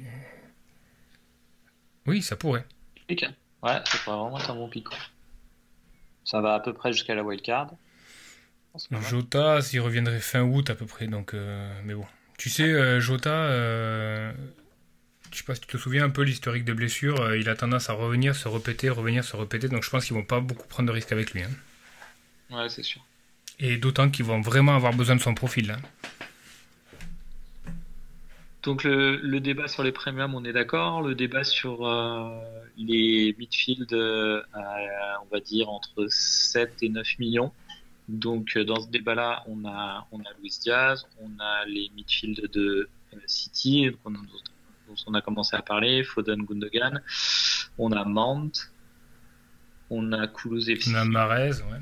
[2.06, 2.66] Oui, ça pourrait.
[3.10, 3.18] Ouais,
[3.62, 4.88] ça pourrait vraiment être un bon pic.
[6.28, 7.72] Ça va à peu près jusqu'à la wildcard.
[9.10, 11.34] Jota, s'il reviendrait fin août à peu près, donc.
[11.34, 12.06] Euh, mais bon.
[12.38, 14.34] Tu sais, euh, Jota, euh...
[15.32, 17.56] je sais pas si tu te souviens un peu l'historique de blessure, euh, il a
[17.56, 20.68] tendance à revenir, se répéter, revenir, se répéter, donc je pense qu'ils vont pas beaucoup
[20.68, 21.44] prendre de risques avec lui.
[21.44, 21.50] Hein.
[22.52, 23.02] Ouais, c'est sûr.
[23.60, 25.68] Et d'autant qu'ils vont vraiment avoir besoin de son profil.
[25.68, 25.78] Là.
[28.64, 31.02] Donc le, débat sur les premiums, on est d'accord.
[31.02, 32.42] Le débat sur euh,
[32.78, 37.54] les midfield, euh, on va dire entre 7 et 9 millions.
[38.10, 42.50] Donc euh, dans ce débat-là, on a, on a Luis Diaz, on a les midfield
[42.52, 42.90] de
[43.26, 47.02] City, dont on a commencé à parler, Foden Gundogan,
[47.78, 48.52] on a Mount,
[49.90, 50.92] on a Kulusevski.
[50.94, 51.82] On a Marez, ouais.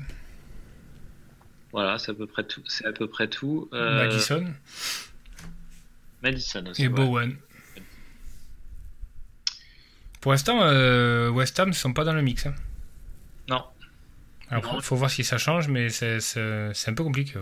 [1.72, 2.62] Voilà, c'est à peu près tout.
[2.66, 3.68] C'est à peu près tout.
[3.72, 4.46] Madison.
[6.30, 6.84] Madison aussi.
[6.84, 7.36] Et Bowen.
[10.20, 12.46] Pour l'instant, euh, West Ham ne sont pas dans le mix.
[12.46, 12.54] Hein.
[13.48, 13.64] Non.
[14.50, 16.18] il faut voir si ça change, mais c'est
[16.88, 17.34] un peu compliqué.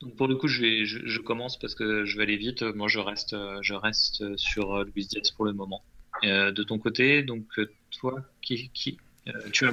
[0.00, 2.62] Donc pour le coup, je, vais, je, commence parce que je vais aller vite.
[2.62, 5.84] Moi, je reste, je reste sur euh, Luis Diaz pour le moment.
[6.24, 7.44] Euh, de ton côté, donc
[7.92, 8.98] toi, qui, qui
[9.52, 9.72] tu as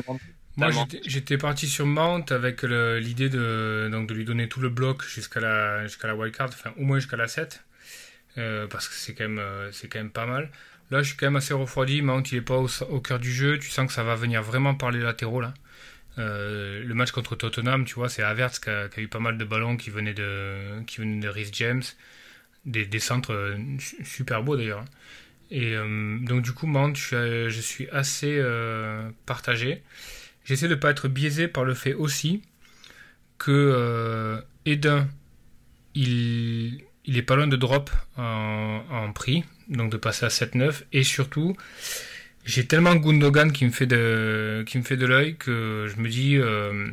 [0.57, 0.69] moi,
[1.05, 5.39] j'étais parti sur Mount avec l'idée de, donc, de lui donner tout le bloc jusqu'à
[5.39, 7.63] la, jusqu'à la wildcard, enfin au moins jusqu'à la 7,
[8.37, 10.49] euh, parce que c'est quand, même, euh, c'est quand même pas mal.
[10.91, 12.01] Là, je suis quand même assez refroidi.
[12.01, 13.59] Mount, il est pas au, cœur du jeu.
[13.59, 15.53] Tu sens que ça va venir vraiment par les latéraux là.
[16.17, 19.45] Euh, le match contre Tottenham, tu vois, c'est Havertz qui a, eu pas mal de
[19.45, 21.83] ballons qui venaient de, qui venaient de Rhys James,
[22.65, 23.55] des, des centres
[24.03, 24.83] super beaux d'ailleurs.
[25.51, 28.41] Et donc du coup, Mount, je je suis assez
[29.27, 29.83] partagé.
[30.47, 32.41] J'essaie de ne pas être biaisé par le fait aussi
[33.37, 35.07] que euh, Eden,
[35.93, 41.03] il, il est pas loin de drop en, prix, donc de passer à 7-9, et
[41.03, 41.55] surtout,
[42.45, 46.07] j'ai tellement Gundogan qui me fait de, qui me fait de l'œil que je me
[46.07, 46.87] dis, euh,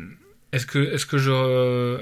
[0.53, 2.01] est-ce que, est-ce que je,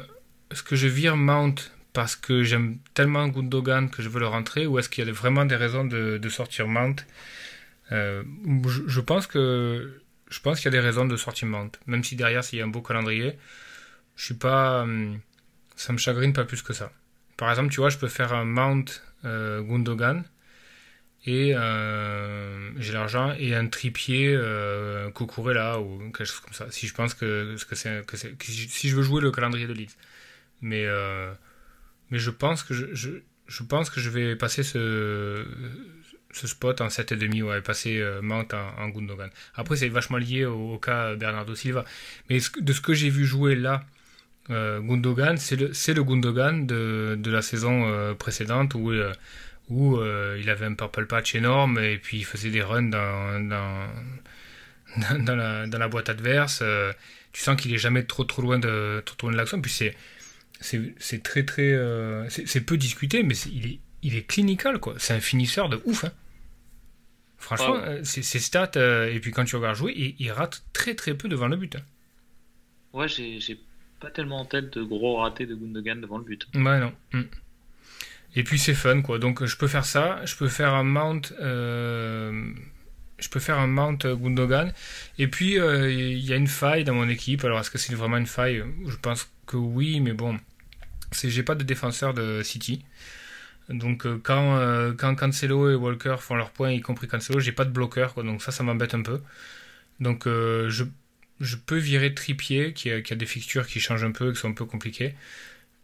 [0.51, 1.55] est-ce que je vire Mount
[1.93, 5.13] parce que j'aime tellement Gundogan que je veux le rentrer, ou est-ce qu'il y a
[5.13, 6.97] vraiment des raisons de, sortir Mount?
[7.91, 8.23] Euh,
[8.87, 10.01] je, pense que
[10.33, 11.73] je pense qu'il y a des raisons de sortir Mount.
[11.87, 13.39] Même si derrière, s'il y a un beau calendrier,
[14.17, 14.83] je suis pas.
[14.83, 15.21] Hum,
[15.77, 16.93] ça me chagrine pas plus que ça.
[17.37, 18.85] Par exemple, tu vois, je peux faire un Mount
[19.25, 20.25] euh, Gundogan
[21.25, 26.67] et euh, j'ai l'argent et un tripier euh, ou quelque chose comme ça.
[26.71, 28.03] Si je pense que, que c'est
[28.43, 29.97] si je veux jouer le calendrier de Leeds.
[30.61, 31.33] Mais euh,
[32.11, 33.11] mais je pense que je,
[33.47, 35.47] je pense que je vais passer ce
[36.33, 39.31] ce spot en 7,5 ouais, passer euh, Mount en, Gundogan.
[39.55, 41.85] Après, c'est vachement lié au, cas Bernardo Silva.
[42.29, 43.85] Mais de ce que j'ai vu jouer là,
[44.51, 49.13] euh, Gundogan, c'est le, le, Gundogan de, de la saison euh, précédente où, euh,
[49.69, 49.99] où
[50.39, 53.87] il avait un purple patch énorme et puis il faisait des runs dans, dans,
[55.25, 56.63] dans, la, dans la, boîte adverse.
[57.33, 59.61] tu sens qu'il est jamais trop trop loin de, de l'action.
[59.61, 59.95] Puis c'est
[60.61, 61.77] c'est très très
[62.29, 66.05] c'est peu discuté mais il est il est clinical quoi c'est un finisseur de ouf
[66.05, 66.13] hein.
[67.43, 71.13] Franchement, euh, ses, stats, euh, et puis quand tu regardes jouer, il, rate très très
[71.15, 71.75] peu devant le but.
[71.75, 71.83] Hein.
[72.93, 73.59] Ouais, j'ai
[73.99, 76.47] pas tellement en tête de gros ratés de Gundogan devant le but.
[76.55, 76.93] Ouais, non.
[77.13, 77.25] Hmm.
[78.37, 79.19] Et puis c'est fun, quoi.
[79.19, 81.21] Donc je peux faire ça, je peux faire un mount.
[81.41, 82.53] Euh,
[83.19, 84.73] je peux faire un mount Gundogan.
[85.19, 87.45] Et puis il y a une faille dans mon équipe.
[87.45, 88.63] Alors est-ce que c'est vraiment une faille?
[88.87, 90.39] Je pense que oui, mais bon.
[91.13, 92.85] J'ai pas de défenseur de City.
[93.73, 97.53] Donc euh, quand, euh, quand Cancelo et Walker font leur point, y compris Cancelo, j'ai
[97.53, 99.21] pas de bloqueur, quoi, donc ça, ça m'embête un peu.
[100.01, 100.85] Donc euh, je,
[101.41, 104.41] je, peux virer Tripier, qui a, qui a, des fixtures qui changent un peu, qui
[104.41, 105.15] sont un peu compliquées,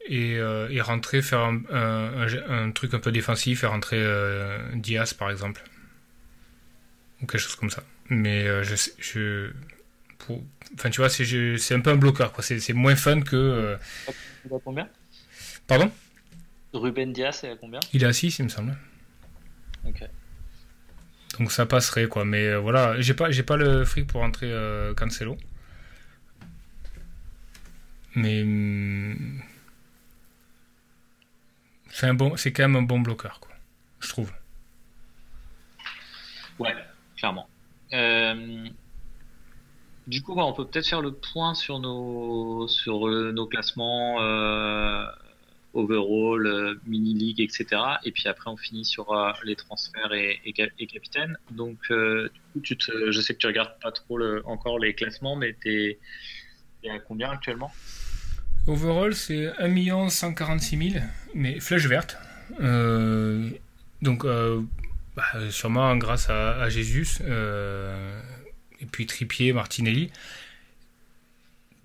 [0.06, 0.36] et,
[0.70, 4.02] et rentrer, faire un, un, truc un peu défensif, et rentrer
[4.74, 5.62] Diaz par exemple.
[7.20, 7.82] Ou quelque chose comme ça.
[8.08, 9.50] Mais je, je
[10.18, 10.42] pour,
[10.74, 12.42] enfin tu vois, c'est un peu un bloqueur, quoi.
[12.42, 13.76] C'est moins fun que.
[15.66, 15.92] Pardon?
[16.78, 17.80] Ruben Diaz est à combien?
[17.92, 18.76] Il est à 6, il me semble.
[19.86, 20.02] Ok.
[21.38, 22.24] Donc ça passerait, quoi.
[22.24, 25.36] Mais euh, voilà, j'ai pas, j'ai pas le fric pour rentrer euh, Cancelo.
[28.14, 28.42] Mais.
[28.44, 29.40] Hmm,
[31.90, 33.52] c'est, un bon, c'est quand même un bon bloqueur, quoi.
[34.00, 34.32] Je trouve.
[36.58, 36.74] Ouais,
[37.16, 37.48] clairement.
[37.92, 38.68] Euh,
[40.06, 44.18] Du coup, on peut peut-être faire le point sur nos, sur nos classements
[45.74, 47.80] overall, mini-league, etc.
[48.04, 51.36] Et puis après, on finit sur les transferts et, et, capitaine.
[51.50, 55.54] Donc, du coup, tu je sais que tu regardes pas trop encore les classements, mais
[55.60, 55.98] tu
[56.84, 57.72] es, à combien actuellement?
[58.66, 61.04] Overall, c'est 1 146 000,
[61.34, 62.16] mais flèche verte.
[64.02, 64.24] donc,
[65.18, 68.20] bah, sûrement grâce à, Jésus, euh,
[68.78, 70.12] et puis Tripier, Martinelli.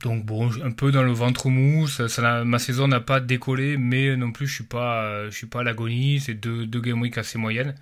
[0.03, 1.87] Donc bon, un peu dans le ventre mou,
[2.45, 6.19] ma saison n'a pas décollé, mais non plus je suis je suis pas à l'agonie,
[6.19, 7.73] c'est deux, game week assez moyennes.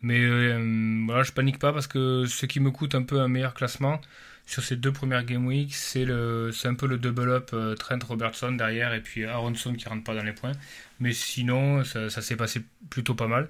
[0.00, 3.28] Mais euh, voilà, je panique pas parce que ce qui me coûte un peu un
[3.28, 4.00] meilleur classement
[4.46, 8.52] sur ces deux premières game week, c'est un peu le double up euh, Trent Robertson
[8.52, 10.52] derrière et puis Aronson qui rentre pas dans les points.
[11.00, 13.48] Mais sinon, ça s'est passé plutôt pas mal.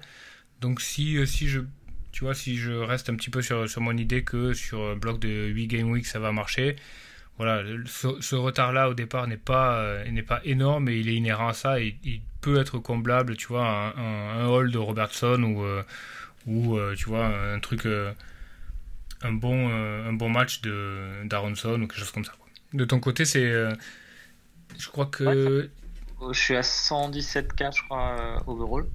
[0.59, 1.61] Donc si, euh, si je
[2.11, 4.95] tu vois, si je reste un petit peu sur, sur mon idée que sur un
[4.97, 6.75] bloc de 8 game week ça va marcher,
[7.39, 11.47] voilà, ce, retard-là au départ n'est pas, euh, n'est pas énorme et il est inhérent
[11.47, 15.63] à ça et il peut être comblable, tu vois, un, un, hall de Robertson ou,
[15.63, 15.81] euh,
[16.45, 17.87] ou tu vois, un truc,
[19.21, 22.33] un, bon, un bon match de, d'Aronson ou quelque chose comme ça.
[22.73, 23.49] De ton côté, c'est.
[24.77, 25.69] je crois que.
[26.33, 28.85] je suis à 117k, je crois, overall.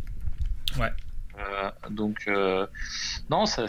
[0.78, 0.92] Ouais.
[1.38, 2.66] Euh, donc, euh,
[3.30, 3.66] non, ça,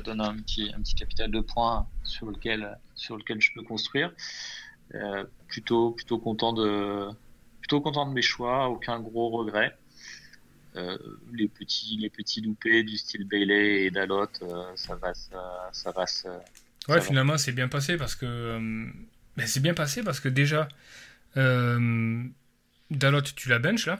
[0.00, 4.12] donne un petit, un petit capital de points sur lequel, sur lequel je peux construire.
[4.94, 7.08] Euh, plutôt, plutôt, content de,
[7.60, 9.76] plutôt content de mes choix, aucun gros regret.
[11.32, 14.28] les petits les petits loupés du style Bailey et Dalot
[14.74, 16.04] ça va ça, ça va
[16.88, 18.58] ouais finalement c'est bien passé parce que
[19.38, 20.68] ben, c'est bien passé parce que déjà
[21.34, 23.98] Dalot tu la bench là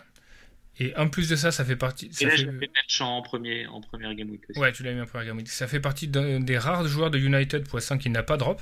[0.78, 2.12] et en plus de ça, ça fait partie.
[2.12, 2.70] Ça et là, fait...
[2.86, 4.58] je en, premier, en première Game Week aussi.
[4.58, 5.48] Ouais, tu l'as mis en première Game Week.
[5.48, 8.60] Ça fait partie des rares joueurs de United pour l'instant qui n'a pas drop.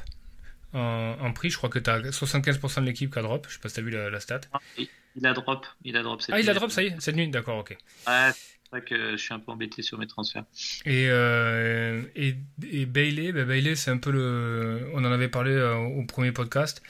[0.72, 3.46] En, prix, je crois que tu as 75% de l'équipe qui a drop.
[3.48, 4.40] Je sais pas si tu as vu la, stat.
[4.52, 4.60] Ah,
[5.16, 5.66] il a drop.
[5.84, 7.70] Il a drop cette ah, il a drop, ça y est, cette nuit D'accord, ok.
[7.70, 10.44] Ouais, c'est vrai que je suis un peu embêté sur mes transferts.
[10.84, 12.34] Et, euh, et,
[12.68, 14.90] et, Bailey, bah, Bailey c'est un peu le.
[14.94, 16.82] On en avait parlé euh, au premier podcast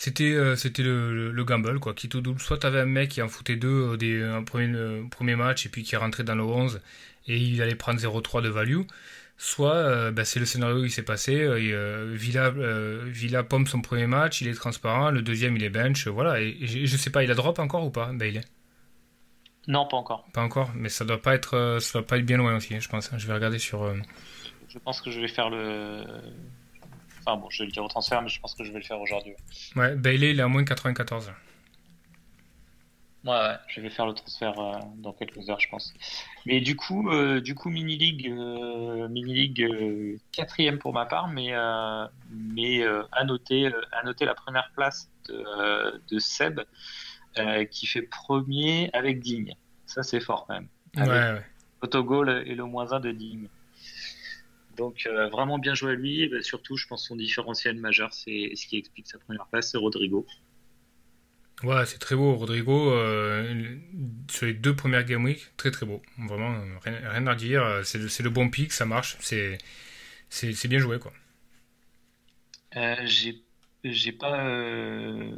[0.00, 1.92] c'était euh, c'était le, le, gamble quoi.
[1.92, 4.74] Quitte au double soit t'avais un mec qui en foutait deux au des, un premier,
[4.74, 6.80] euh, premier match et puis qui rentrait dans le 11
[7.28, 8.80] et il allait prendre 0-3 de value.
[9.36, 11.46] Soit euh, bah, c'est le scénario qui s'est passé
[12.14, 12.50] Villa
[13.08, 16.40] Villa pomme son premier match il est transparent le deuxième il est bench voilà.
[16.40, 18.40] Et, je, sais pas il a drop encore ou pas Bailey
[19.68, 20.26] non pas encore.
[20.32, 22.88] Pas encore mais ça doit pas être ça doit pas être bien loin aussi je
[22.88, 23.94] pense je vais regarder sur
[24.66, 26.04] je pense que je vais faire le
[27.20, 28.84] Enfin bon, je vais le dire au transfert, mais je pense que je vais le
[28.84, 29.34] faire aujourd'hui.
[29.76, 31.32] Ouais, Bailey, il est à moins de 94.
[33.24, 35.92] Ouais, ouais, je vais faire le transfert euh, dans quelques heures, je pense.
[36.46, 41.28] Mais du coup, euh, du coup, mini league, euh, mini league quatrième pour ma part,
[41.28, 41.52] mais
[42.30, 46.60] mais à noter, à noter la première place de, de Seb
[47.70, 49.54] qui fait premier avec Digne.
[49.84, 50.68] Ça, c'est fort quand même.
[50.96, 51.46] ouais, ouais.
[51.82, 53.48] Autogol et le moins 1 de Digne.
[54.80, 56.22] Donc euh, vraiment bien joué à lui.
[56.22, 59.78] Et surtout, je pense son différentiel majeur, c'est ce qui explique sa première place, c'est
[59.78, 60.26] Rodrigo.
[61.62, 62.90] Ouais, c'est très beau, Rodrigo.
[62.90, 63.76] Euh,
[64.30, 66.00] sur les deux premières Game Week, très très beau.
[66.16, 67.82] Vraiment, rien, à dire.
[67.84, 69.18] C'est le, le, bon pic, ça marche.
[69.20, 71.12] C'est bien joué, quoi.
[72.76, 73.42] Euh, j'ai
[73.84, 75.30] j'ai pas euh,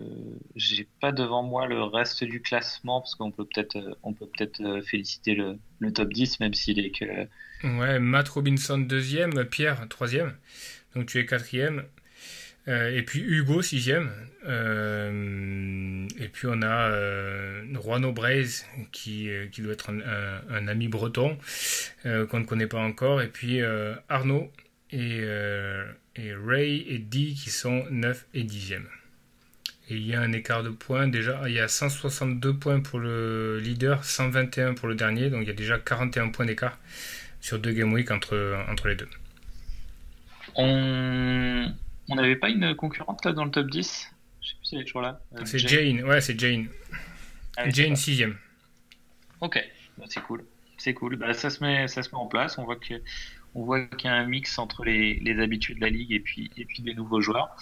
[0.56, 4.26] j'ai pas devant moi le reste du classement parce qu'on peut peut-être euh, on peut
[4.26, 5.58] peut-être euh, féliciter le,
[5.92, 7.04] top 10 même s'il est que
[7.64, 10.34] ouais Matt Robinson deuxième Pierre troisième
[10.94, 11.84] donc tu es quatrième.
[12.68, 14.12] Et puis Hugo sixième.
[14.44, 18.14] Et puis on a euh, Juan
[18.92, 21.38] qui, qui doit être un ami breton
[22.04, 23.20] qu'on ne connaît pas encore.
[23.20, 23.60] Et puis
[24.08, 24.52] Arnaud
[24.92, 25.24] et
[26.16, 28.82] et Ray et Dee qui sont 9 et 10e.
[29.88, 31.08] Et il y a un écart de points.
[31.08, 35.30] Déjà, il y a 162 points pour le leader, 121 pour le dernier.
[35.30, 36.78] Donc il y a déjà 41 points d'écart
[37.40, 39.08] sur deux Game Week entre, entre les deux.
[40.54, 41.74] On
[42.08, 44.10] n'avait pas une concurrente là dans le top 10
[44.42, 45.20] Je sais plus si elle est toujours là.
[45.36, 46.04] Euh, c'est Jane.
[46.04, 46.68] ouais, c'est Jane.
[47.56, 48.34] Ah Jane 6ème.
[49.40, 49.58] Ok,
[49.98, 50.44] bah, c'est cool.
[50.76, 51.16] C'est cool.
[51.16, 52.58] Bah, ça, se met, ça se met en place.
[52.58, 52.94] On voit que
[53.54, 56.20] on voit qu'il y a un mix entre les, les, habitués de la ligue et
[56.20, 57.54] puis, et puis des nouveaux joueurs.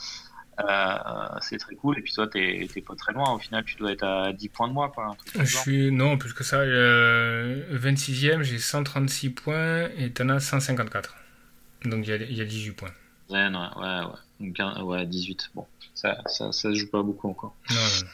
[0.60, 1.98] Euh, c'est très cool.
[1.98, 3.32] Et puis toi, t'es pas très loin.
[3.32, 4.90] Au final, tu dois être à 10 points de moi.
[4.94, 6.58] Quoi, je suis, non, plus que ça.
[6.60, 11.16] Euh, 26e, j'ai 136 points et t'en as 154.
[11.86, 12.90] Donc il y a, y a 18 points.
[13.30, 14.50] Ouais, ouais, ouais.
[14.52, 15.50] Donc, ouais 18.
[15.54, 17.54] Bon, ça, ça, ça se joue pas beaucoup encore.
[17.70, 18.08] Non, non.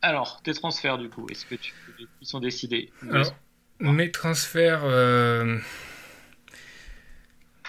[0.00, 1.72] Alors, tes transferts, du coup, est-ce que tu,
[2.20, 2.90] ils sont décidés?
[3.10, 3.34] Alors,
[3.80, 4.82] Mes transferts.
[4.84, 5.58] Euh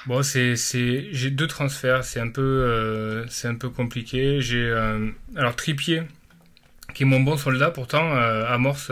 [0.05, 4.41] Bon, c'est, c'est, j'ai deux transferts, c'est un peu, euh, c'est un peu compliqué.
[4.41, 6.03] J'ai, euh, alors Tripier,
[6.93, 8.91] qui est mon bon soldat, pourtant euh, amorce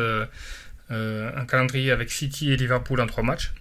[0.90, 3.54] un calendrier avec City et Liverpool en trois matchs,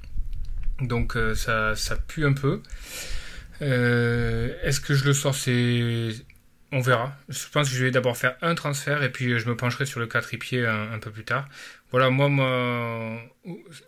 [0.80, 2.62] donc ça, ça pue un peu.
[3.60, 5.34] est-ce que je le sors?
[5.34, 6.12] C'est,
[6.72, 7.16] on verra.
[7.28, 10.00] Je pense que je vais d'abord faire un transfert et puis je me pencherai sur
[10.00, 11.48] le cas Tripier un peu plus tard.
[11.92, 13.20] Voilà, moi, moi,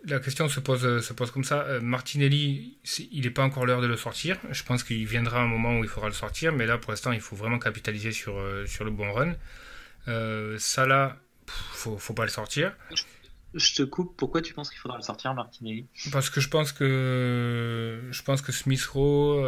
[0.05, 1.63] la question se pose, se pose comme ça.
[1.63, 2.77] Euh, Martinelli,
[3.11, 4.37] il n'est pas encore l'heure de le sortir.
[4.51, 7.11] Je pense qu'il viendra un moment où il faudra le sortir, mais là, pour l'instant,
[7.11, 9.33] il faut vraiment capitaliser sur, euh, sur le bon run.
[10.07, 12.73] Euh, Salah, faut, faut pas le sortir.
[13.53, 14.15] Je te coupe.
[14.15, 15.87] Pourquoi tu penses qu'il faudra le sortir, Martinelli?
[16.11, 19.45] Parce que je pense que je pense que Smith Rowe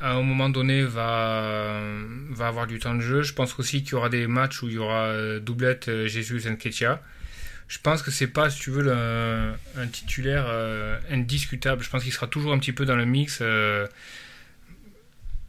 [0.00, 1.80] à un moment donné va
[2.30, 3.22] va avoir du temps de jeu.
[3.22, 6.06] Je pense aussi qu'il y aura des matchs où il y aura euh, doublette euh,
[6.06, 7.02] Jesus et Ketia.
[7.68, 11.82] Je pense que c'est pas, si tu veux, un titulaire euh, indiscutable.
[11.82, 13.42] Je pense qu'il sera toujours un petit peu dans le mix.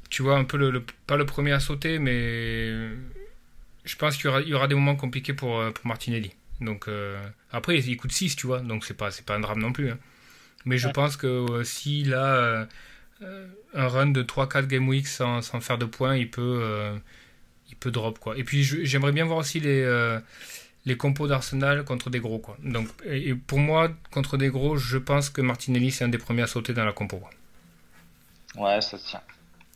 [0.09, 2.89] tu vois, un peu le, pas le premier à sauter, mais
[3.85, 6.31] je pense qu'il y aura, il y aura des moments compliqués pour, pour Martinelli.
[6.59, 6.89] Donc
[7.51, 9.91] après, il coûte 6, tu vois, donc c'est pas, c'est pas un drame non plus.
[9.91, 9.99] Hein.
[10.65, 12.67] Mais je pense que s'il a
[13.73, 16.97] un run de 3-4 game weeks sans, sans, faire de points, il peut, euh,
[17.69, 18.19] il peut drop.
[18.19, 18.37] Quoi.
[18.37, 20.19] Et puis j'aimerais bien voir aussi les, euh,
[20.85, 22.39] les compos d'Arsenal contre des gros.
[22.39, 22.57] Quoi.
[22.63, 26.43] Donc, et, pour moi, contre des gros, je pense que Martinelli, c'est un des premiers
[26.43, 27.21] à sauter dans la compo.
[28.55, 29.21] Ouais, ça tient.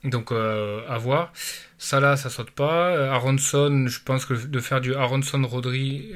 [0.03, 1.31] Donc à voir.
[1.77, 3.11] Salah, ça saute pas.
[3.11, 6.11] Aronson, je pense que de faire du Aronson-Rodri,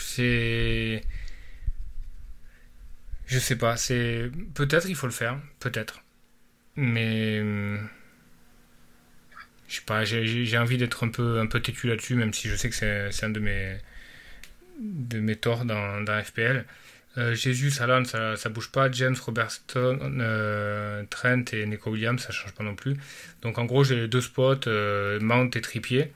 [0.00, 1.02] c'est.
[3.26, 4.30] Je sais pas, c'est.
[4.54, 6.02] Peut-être il faut le faire, peut-être.
[6.76, 7.76] Mais euh,
[9.68, 12.56] je sais pas, j'ai envie d'être un peu, un peu têtu là-dessus, même si je
[12.56, 13.76] sais que c'est un de mes,
[14.80, 16.64] de mes torts dans, dans FPL.
[17.18, 18.90] Euh, Jésus, Alan, ça, ça bouge pas.
[18.90, 22.96] James, Robertson, euh, Trent et Nico Williams, ça change pas non plus.
[23.42, 24.66] Donc en gros, j'ai deux spots,
[25.20, 26.12] Mount et Trippier.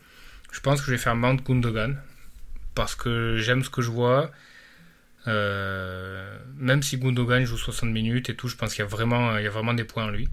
[0.52, 1.98] Je pense que je vais faire Mount Gundogan
[2.74, 4.30] parce que j'aime ce que je vois.
[5.26, 9.44] même si Gundogan joue 60 minutes et tout, je pense qu'il y a vraiment, il
[9.44, 10.30] y a vraiment des points en lui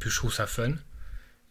[0.00, 0.72] puis je trouve ça fun.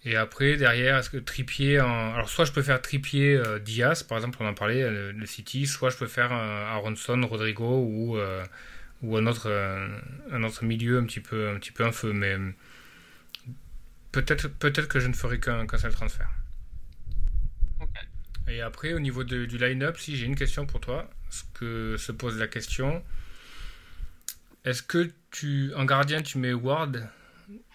[0.05, 2.13] Et après, derrière, est-ce que tripier en...
[2.13, 5.25] Alors, soit je peux faire tripier euh, Diaz, par exemple, on en parlait, euh, le,
[5.25, 8.17] City, soit je peux faire euh, Aronson, Rodrigo ou,
[9.01, 9.49] ou un, autre,
[10.31, 12.13] un autre milieu un petit peu un, petit peu un feu.
[12.13, 12.37] Mais
[14.11, 16.29] peut-être peut que je ne ferai qu'un seul transfert.
[18.47, 22.11] Et après, au niveau du line-up, si j'ai une question pour toi, ce que se
[22.11, 23.03] pose la question,
[24.65, 27.07] est-ce que tu, en gardien, tu mets Ward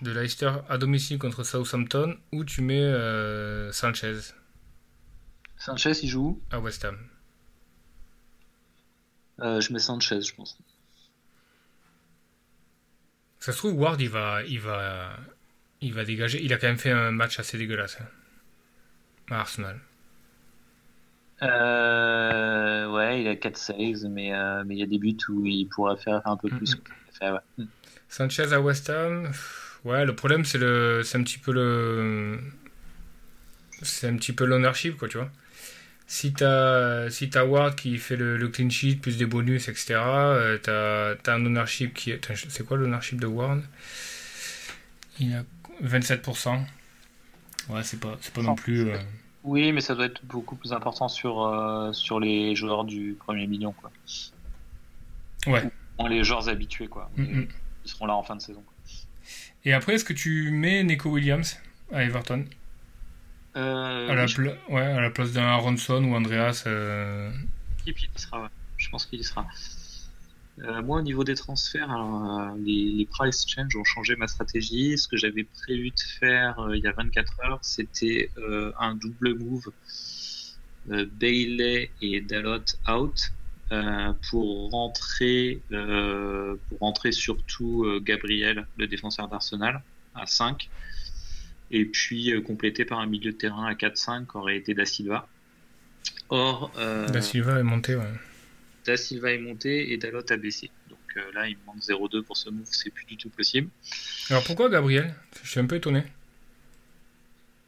[0.00, 4.18] de Leicester à domicile contre Southampton ou tu mets euh, Sanchez
[5.56, 6.98] Sanchez, il joue À West Ham.
[9.40, 10.58] Euh, je mets Sanchez, je pense.
[13.40, 15.16] Ça se trouve, Ward, il va, il va,
[15.80, 16.42] il va dégager.
[16.42, 18.06] Il a quand même fait un match assez dégueulasse hein,
[19.30, 19.80] à Arsenal.
[21.42, 24.32] Euh, ouais, il a 4 saves, mais
[24.64, 26.76] mais il y a des buts où il pourrait faire un peu plus.
[28.08, 29.32] Sanchez à West Ham.
[29.84, 32.40] Ouais, le problème, c'est le, c'est un petit peu le,
[33.82, 35.30] c'est un petit peu l'ownership, quoi, tu vois.
[36.06, 41.16] Si t'as, si Ward qui fait le, clean sheet plus des bonus, etc., euh, t'as,
[41.16, 43.62] t'as un ownership qui est, c'est quoi l'ownership de Ward?
[45.18, 45.44] Il a
[45.82, 46.60] 27%.
[47.70, 48.90] Ouais, c'est pas, c'est pas non plus.
[48.90, 48.98] Euh,
[49.44, 53.46] oui, mais ça doit être beaucoup plus important sur, euh, sur les joueurs du premier
[53.46, 53.90] million, quoi.
[55.46, 55.62] Ouais.
[56.08, 57.10] les joueurs habitués, quoi.
[57.18, 57.48] Ils
[57.84, 58.62] seront là en fin de saison.
[59.64, 61.56] Et après, est-ce que tu mets Nico Williams
[61.92, 62.44] à Everton?
[63.56, 64.26] Euh, à, la
[64.68, 67.30] ouais, à la place d'un Aronson ou Andreas euh...
[67.86, 69.46] il y sera, je pense qu'il y sera.
[70.58, 71.88] Euh, moi, au niveau des transferts,
[72.58, 74.98] les, les, price change ont changé ma stratégie.
[74.98, 78.30] Ce que j'avais prévu de faire il y a 24 heures, c'était
[78.78, 79.70] un double move
[80.86, 83.32] Bailey et Dalot out
[83.72, 89.82] euh, pour rentrer euh, pour rentrer surtout euh, Gabriel, le défenseur d'Arsenal,
[90.14, 90.68] à 5
[91.70, 95.26] et puis complété par un milieu de terrain à 4-5 qui aurait été Da Silva.
[96.28, 98.12] Or, Da Silva est monté, ouais.
[98.84, 100.70] Da Silva est monté et Dalot a baissé.
[100.90, 103.70] Donc là, il manque 0-2 pour ce move, c'est plus du tout possible.
[104.28, 105.14] Alors pourquoi Gabriel?
[105.42, 106.04] Je suis un peu étonné.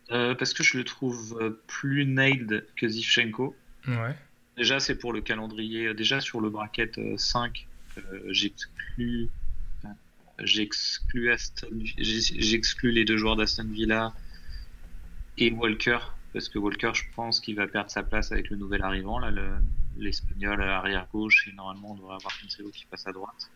[0.08, 3.56] parce que je le trouve plus nailed que Zivchenko.
[3.88, 4.14] Ouais.
[4.56, 5.92] Déjà, c'est pour le calendrier.
[5.92, 7.66] Déjà, sur le bracket 5,
[7.98, 9.28] euh, euh, j'exclus
[12.92, 14.14] les deux joueurs d'Aston Villa
[15.36, 15.98] et Walker
[16.32, 19.20] parce que Walker je pense qu'il va perdre sa place avec le nouvel arrivant
[19.96, 23.50] l'espagnol arrière gauche et normalement on devrait avoir Cancelo qui passe à droite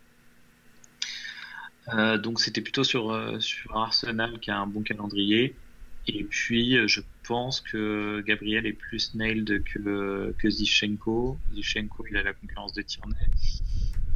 [1.95, 3.11] Euh, donc c'était plutôt sur,
[3.75, 5.57] Arsenal qui a un bon calendrier.
[6.07, 11.39] Et puis je pense que Gabriel est plus nailed que, que Zichenko.
[11.55, 13.15] Zichenko, il a la concurrence de Tierney.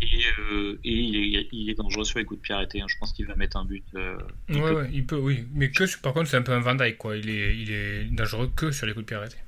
[0.02, 2.80] Et, euh, et il, est, il est dangereux sur les coups de pied arrêtés.
[2.82, 2.86] hein.
[2.88, 3.84] Je pense qu'il va mettre un but.
[3.94, 5.46] euh, il Ouais, peut- ouais, il peut, oui.
[5.54, 7.16] Mais que, par contre, c'est un peu un Van Dyke, quoi.
[7.16, 9.38] Il est, il est dangereux que sur les coups de pied arrêtés.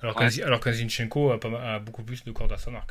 [0.00, 0.60] Alors qu'un Ouais.
[0.60, 2.90] qu'un Zinchenko a, pas a beaucoup plus de cordes à son arc.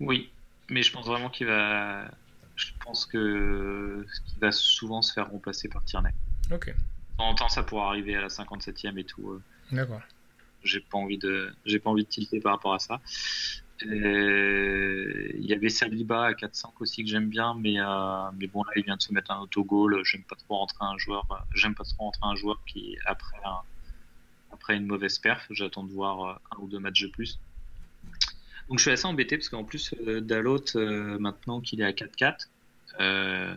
[0.00, 0.30] Oui,
[0.68, 2.10] mais je pense vraiment qu'il va.
[2.54, 6.10] Je pense que qu'il va souvent se faire remplacer par Tierney.
[6.52, 6.72] Ok,
[7.16, 9.30] temps en temps, ça pourra arriver à la 57e et tout.
[9.30, 9.42] euh,
[9.72, 10.00] d'accord.
[10.62, 13.00] J'ai pas envie de, j'ai pas envie de tilter par rapport à ça.
[13.84, 18.62] Euh, Il y avait Saliba à 4-5 aussi que j'aime bien, mais euh, mais bon
[18.64, 20.00] là, il vient de se mettre un autogol.
[20.04, 21.46] J'aime pas trop rentrer un joueur.
[21.54, 23.60] J'aime pas trop rentrer un joueur qui après un-
[24.52, 25.46] après une mauvaise perf.
[25.50, 27.38] J'attends de voir un ou deux matchs de plus.
[28.68, 32.48] Donc je suis assez embêté parce qu'en plus Dalot maintenant qu'il est à 4-4,
[32.98, 33.54] euh,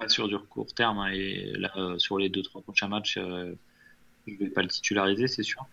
[0.00, 3.18] pas sur du court terme hein, et là euh, sur les deux trois prochains matchs,
[3.18, 3.54] euh,
[4.26, 5.66] je vais pas le titulariser c'est sûr.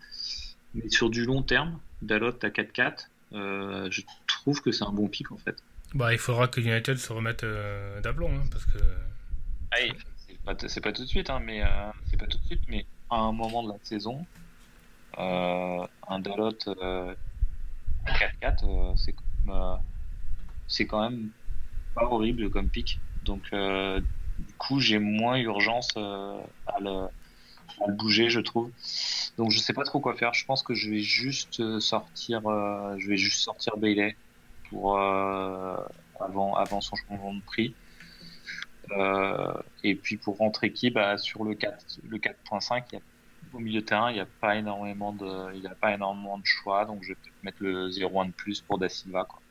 [0.74, 5.08] Mais sur du long terme, Dalot à 4-4, euh, je trouve que c'est un bon
[5.08, 5.56] pic en fait.
[5.94, 8.78] Bah, il faudra que United se remette euh, d'aplomb, hein, parce que.
[10.26, 11.66] c'est pas, c'est pas tout de suite, hein, mais euh,
[12.10, 14.26] c'est pas tout de suite, mais à un moment de la saison,
[15.18, 17.14] euh, un Dalot euh,
[18.04, 19.76] à 4-4, euh, c'est quand même, euh,
[20.66, 21.30] c'est quand même
[21.94, 23.00] pas horrible comme pic.
[23.24, 24.00] Donc euh,
[24.38, 27.08] du coup, j'ai moins urgence euh, à, le,
[27.94, 28.72] bouger, je trouve.
[29.36, 30.34] Donc je sais pas trop quoi faire.
[30.34, 34.16] Je pense que je vais juste euh, sortir, euh, je vais juste sortir Bailey
[34.68, 37.76] pour avant avant son changement de prix.
[38.92, 43.02] Euh, et puis pour rentrer qui bah, sur le 4 le 4.5 il y a-
[43.52, 46.38] au milieu de terrain il n'y a pas énormément de il y a pas énormément
[46.38, 49.42] de choix donc je vais peut-être mettre le 0-1 de plus pour Da Silva quoi.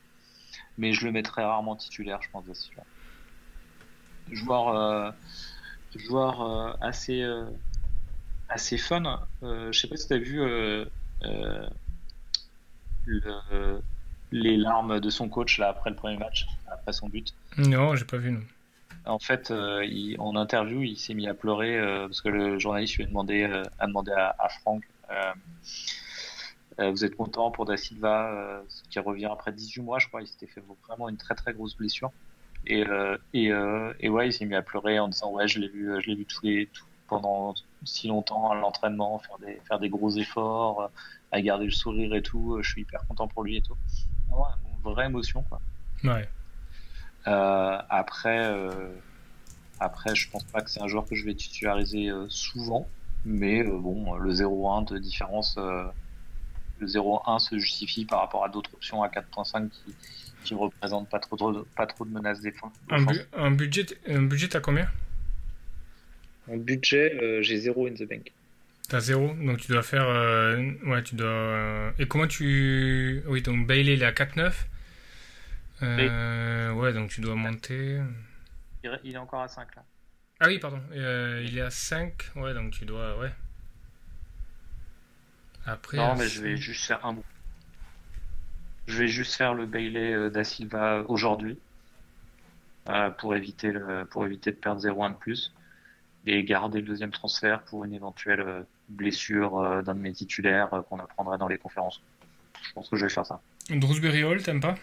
[0.78, 2.84] mais je le mettrai rarement titulaire je pense Da Silva
[4.32, 5.12] joueur euh,
[5.96, 7.46] joueur euh, assez euh,
[8.50, 10.40] assez fun je sais pas si tu as vu
[13.06, 13.82] le-
[14.32, 18.06] les larmes de son coach là après le premier match après son but Non, j'ai
[18.06, 18.42] pas vu, non.
[19.06, 22.60] en fait, euh, il- en interview, il s'est mis à pleurer euh, parce que le
[22.60, 24.84] journaliste lui a demandé, euh, a demandé à, à Franck
[26.80, 28.62] Vous êtes content pour Da Silva
[28.92, 30.22] qui revient après 18 mois, je crois.
[30.22, 32.12] Il s'était fait vraiment une très très grosse blessure.
[32.66, 35.60] Et, euh, et, euh, et ouais, il s'est mis à pleurer en disant Ouais, je
[35.60, 37.54] l'ai vu, je l'ai vu tous les, tout- pendant
[37.86, 40.88] si longtemps à l'entraînement, faire des, faire des gros efforts, euh,
[41.32, 42.58] à garder le sourire et tout.
[42.62, 43.78] Je suis hyper content pour lui et tout.
[44.30, 44.44] Ouais,
[44.86, 45.62] une vraie émotion, quoi.
[46.04, 46.28] Ouais.
[47.28, 48.90] Euh, après, euh,
[49.80, 52.88] après, je pense pas que c'est un joueur que je vais titulariser euh, souvent,
[53.26, 55.86] mais euh, bon, le 0-1 de différence, euh,
[56.80, 59.96] le 0-1 se justifie par rapport à d'autres options à 4.5 qui
[60.44, 62.72] qui ne représentent pas trop de, pas trop de menaces défense.
[62.90, 64.90] Un, bu- un budget, un budget, t'as combien?
[66.50, 68.32] En budget, euh, j'ai 0 in the bank.
[68.88, 70.08] T'as zéro, donc tu dois faire.
[70.08, 71.28] euh, ouais, tu dois.
[71.28, 73.22] euh, et comment tu.
[73.28, 74.54] Oui, donc Bailey, il est à 4,9.
[75.84, 78.00] Euh, ouais, donc tu dois monter.
[78.84, 79.84] Il, il est encore à 5 là.
[80.40, 80.80] Ah oui, pardon.
[80.94, 82.14] euh, il est à 5.
[82.38, 83.18] Ouais, donc tu dois.
[83.20, 83.32] Ouais.
[85.68, 85.98] Après.
[85.98, 87.24] Non, à mais je vais juste faire un mot.
[88.88, 91.60] Je vais juste faire le Bailey euh, da Silva aujourd'hui
[92.88, 95.54] euh, pour éviter le, pour éviter de perdre 0-1 de plus
[96.26, 100.74] et garder le deuxième transfert pour une éventuelle euh, blessure euh, d'un de mes titulaires
[100.74, 102.02] euh, qu'on apprendra dans les conférences.
[102.64, 103.42] Je pense que je vais faire ça.
[103.70, 104.76] Drewsbury Hall, t'aimes pas?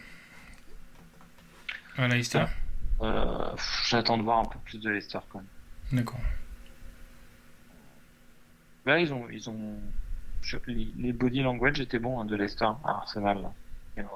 [1.97, 2.45] À Leicester?
[3.01, 5.49] Euh, pff, J'attends de voir un peu plus de Leicester quand même.
[5.93, 6.21] D'accord.
[8.87, 9.79] Là, ils ont, ils ont,
[10.67, 13.39] les les body language étaient bons hein, de Leicester à Arsenal.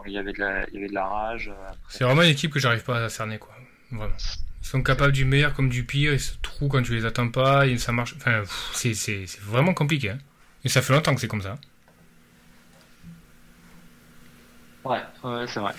[0.06, 1.48] Il y avait de la, il y avait de la rage.
[1.48, 1.70] euh.
[1.88, 3.54] C'est vraiment une équipe que j'arrive pas à cerner, quoi.
[3.92, 4.12] Vraiment.
[4.62, 7.30] Ils sont capables du meilleur comme du pire, ils se trouvent quand tu les attends
[7.30, 8.14] pas, et ça marche.
[8.16, 10.10] Enfin, c'est- vraiment compliqué.
[10.10, 10.18] hein.
[10.64, 11.58] Et ça fait longtemps que c'est comme ça.
[14.84, 15.74] Ouais, ouais, c'est vrai.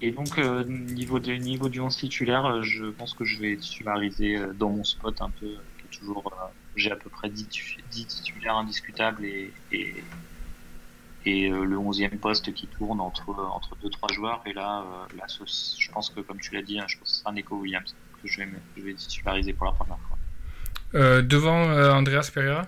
[0.00, 3.56] Et donc, euh, niveau, de, niveau du 11 titulaire, euh, je pense que je vais
[3.56, 5.54] titulariser dans mon spot un peu,
[5.98, 6.32] toujours.
[6.32, 9.94] euh, J'ai à peu près 10, tu- 10 titulaires indiscutables et, et,
[11.26, 14.42] et euh, le 11e poste qui tourne entre, entre 2-3 joueurs.
[14.46, 17.14] Et là, euh, là je pense que, comme tu l'as dit, hein, je pense que
[17.14, 20.18] ce sera Nico Williams que je vais, me- je vais titulariser pour la première fois.
[20.94, 22.62] Euh, devant euh, Andreas Pereira?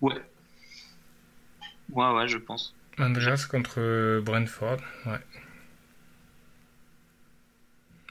[0.00, 0.20] Ouais.
[1.90, 2.74] Ouais, ouais, je pense.
[2.98, 5.20] Andreas contre Brentford, ouais.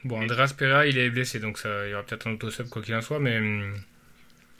[0.04, 2.82] Bon, Andreas Pereira, il est blessé, donc ça, il y aura peut-être un auto-sub quoi
[2.82, 3.39] qu'il en soit, mais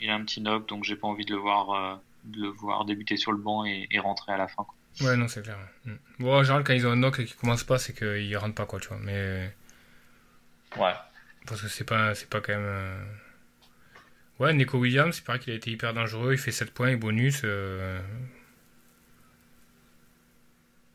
[0.00, 2.48] Il a un petit knock, donc j'ai pas envie de le voir, euh, de le
[2.48, 4.64] voir débuter sur le banc et, et rentrer à la fin.
[4.64, 4.74] quoi.
[5.00, 5.58] Ouais, non, c'est clair.
[5.84, 5.92] Mm.
[6.20, 8.54] Bon, en général, quand ils ont un knock et qu'ils commencent pas, c'est qu'ils rentrent
[8.54, 8.98] pas, quoi, tu vois.
[9.02, 9.52] Mais.
[10.76, 10.94] Ouais.
[11.46, 12.64] Parce que c'est pas, c'est pas quand même.
[12.64, 13.04] euh,
[14.38, 16.96] Ouais, Nico Williams, c'est pareil qu'il a été hyper dangereux, il fait 7 points et
[16.96, 17.42] bonus.
[17.44, 18.00] euh,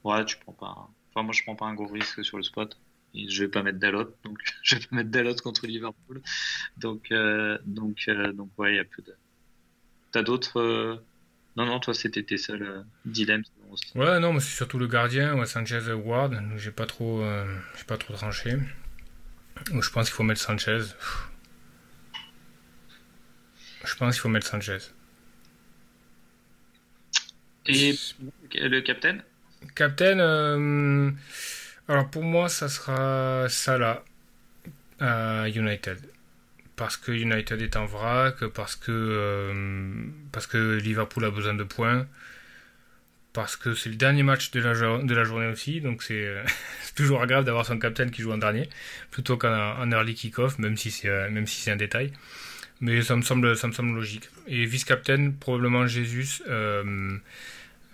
[0.04, 0.68] Ouais, tu prends pas.
[0.70, 2.80] un- Enfin, moi, je prends pas un gros risque sur le spot.
[3.30, 6.22] Je vais pas mettre Dalot, donc je vais pas mettre Dalot contre Liverpool.
[6.78, 9.16] Donc, euh, donc, euh, donc, ouais, il y a peu de.
[10.12, 10.60] T'as d'autres.
[10.60, 10.96] euh,
[11.56, 13.44] Non, non, toi, c'était tes seuls dilemmes.
[13.96, 16.34] Ouais, non, mais c'est surtout le gardien, ouais, Sanchez Ward.
[16.34, 17.24] Donc j'ai pas trop,
[17.78, 18.58] j'ai pas trop tranché.
[19.72, 20.80] Donc je pense qu'il faut mettre Sanchez.
[23.84, 24.78] Je pense qu'il faut mettre Sanchez.
[27.66, 27.96] Et
[28.54, 29.24] le capitaine?
[29.76, 31.12] Captain, euh,
[31.88, 34.04] alors pour moi, ça sera Salah
[35.00, 36.00] à United.
[36.76, 41.64] Parce que United est en vrac, parce que, euh, parce que Liverpool a besoin de
[41.64, 42.06] points,
[43.34, 44.74] parce que c'est le dernier match de la,
[45.24, 46.44] journée aussi, donc c'est euh,
[46.84, 48.70] c'est toujours agréable d'avoir son captain qui joue en dernier,
[49.12, 52.12] plutôt qu'en en early kick-off, même si c'est euh, même si c'est un détail.
[52.80, 54.30] Mais ça me semble, ça me semble logique.
[54.48, 56.42] Et vice-captain, probablement Jésus.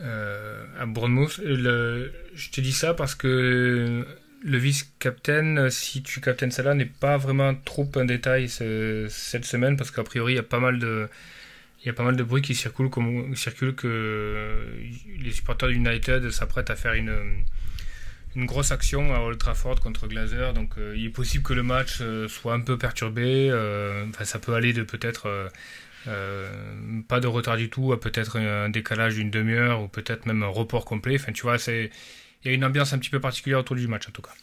[0.02, 1.38] Euh, à Bournemouth.
[1.44, 4.06] Le, je te dis ça parce que
[4.46, 9.78] le vice-captain, si tu captaines Salah, n'est pas vraiment trop un détail ce- cette semaine
[9.78, 14.58] parce qu'a priori il y a pas mal de bruit qui circule que
[15.20, 16.94] les supporters de United s'apprêtent à faire
[18.36, 21.62] une grosse action à Old Trafford contre Glazer donc euh, il est possible que le
[21.62, 23.50] match euh, soit un peu perturbé
[24.10, 25.28] enfin ça peut aller de peut-être
[27.08, 30.48] pas de retard du tout, à peut-être un décalage d'une demi-heure ou peut-être même un
[30.48, 31.16] report complet.
[31.16, 31.90] Enfin, tu vois, c'est
[32.44, 34.34] il y a une ambiance un petit peu particulière autour du match en tout cas.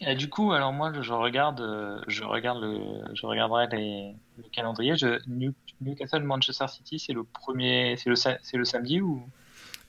[0.00, 4.44] Et du coup, alors moi, je regarde, euh, je regarde le, je regarderai les, le
[4.50, 4.96] calendrier.
[4.96, 9.22] Je, New- Newcastle Manchester City, c'est le premier, c'est le, sa- c'est le samedi ou?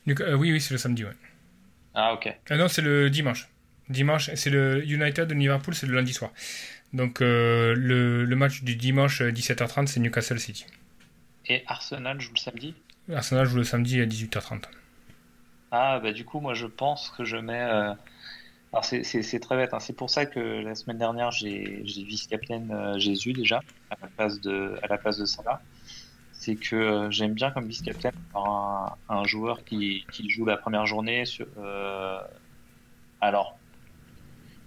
[0.08, 1.16] Euh, oui, oui, c'est le samedi, ouais.
[1.94, 2.28] Ah ok.
[2.50, 3.48] Ah non, c'est le dimanche.
[3.90, 6.32] Dimanche, c'est le United de Liverpool, c'est le lundi soir.
[6.94, 10.66] Donc euh, le, le match du dimanche euh, 17h30, c'est Newcastle City.
[11.46, 12.76] Et Arsenal joue le samedi?
[13.10, 14.70] Arsenal joue le samedi à 18h30.
[15.72, 17.62] Ah bah du coup, moi, je pense que je mets.
[17.62, 17.94] euh,
[18.74, 19.74] Alors c'est très bête.
[19.74, 19.80] hein.
[19.80, 21.84] C'est pour ça que la semaine dernière, j'ai
[22.72, 25.62] euh, Jésus déjà à la place de à la place de Salah.
[26.34, 30.58] C'est que euh, j'aime bien comme vice-captain avoir un, un joueur qui, qui joue la
[30.58, 31.48] première journée sur.
[31.58, 32.20] euh,
[33.22, 33.60] Alors,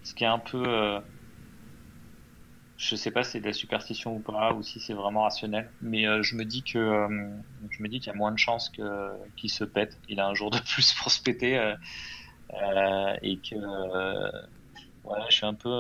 [0.02, 1.00] ce qui est un peu.
[2.76, 5.72] Je sais pas si c'est de la superstition ou pas, ou si c'est vraiment rationnel,
[5.80, 7.08] mais euh, je me dis que euh,
[7.70, 8.82] je me dis qu'il y a moins de chances que
[9.36, 9.98] qu'il se pète.
[10.08, 13.56] Il a un jour de plus pour se péter euh, et que
[15.04, 15.70] voilà, je suis un peu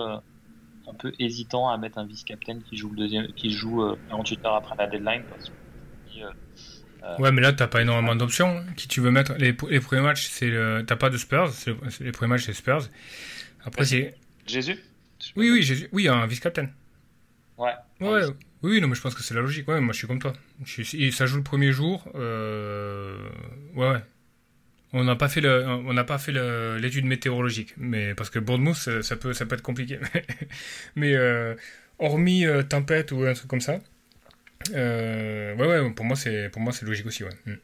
[0.88, 4.44] un peu hésitant à mettre un vice-captain qui joue le deuxième, qui joue euh, 48
[4.46, 6.20] heures après la deadline parce que
[7.18, 8.64] Ouais, mais là, t'as pas énormément d'options.
[8.76, 10.84] Qui tu veux mettre les, les premiers matchs, c'est le...
[10.86, 11.50] t'as pas de Spurs.
[11.66, 12.88] le- les premiers matchs, c'est Spurs.
[13.64, 14.16] Après, c'est.
[14.46, 14.82] Jésus?
[15.36, 16.68] Oui, oui, j'ai- oui, un vice-captain.
[17.58, 17.72] Ouais.
[18.00, 18.22] Ouais,
[18.62, 19.68] oui, non, mais je pense que c'est la logique.
[19.68, 20.32] Ouais, moi, je suis comme toi.
[20.64, 22.04] Je suis- et ça joue le premier jour.
[22.14, 23.28] Euh...
[23.74, 24.02] Ouais, ouais.
[24.92, 28.38] On n'a pas fait le, on n'a pas fait le- l'étude météorologique, mais parce que
[28.38, 29.98] Bournemouth, ça, ça peut, ça peut être compliqué.
[30.96, 31.54] mais euh,
[31.98, 33.80] hormis euh, tempête ou un truc comme ça,
[34.74, 37.30] euh, ouais, ouais, pour moi, c'est, pour moi, c'est logique aussi, ouais.
[37.46, 37.54] Mm.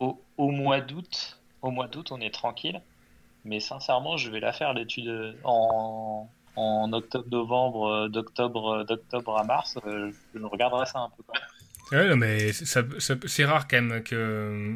[0.00, 2.80] Au, au mois d'août, au mois d'août, on est tranquille.
[3.44, 9.36] Mais sincèrement, je vais la faire l'étude en, en octobre, novembre, euh, d'octobre, euh, d'octobre
[9.38, 9.76] à mars.
[9.86, 11.22] euh, Je regarderai ça un peu.
[12.08, 14.74] non, mais c'est rare quand même que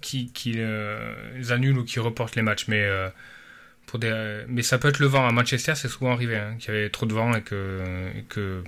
[0.00, 2.88] qu'ils annulent ou qu'ils reportent les matchs, mais
[3.86, 5.26] pour des, mais ça peut être le vent.
[5.26, 7.82] À Manchester, c'est souvent arrivé hein, qu'il y avait trop de vent et que,
[8.28, 8.62] que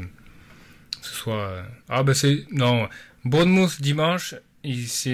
[1.00, 1.62] ce soit.
[1.88, 2.88] Ah ben c'est non.
[3.24, 4.34] Bournemouth dimanche,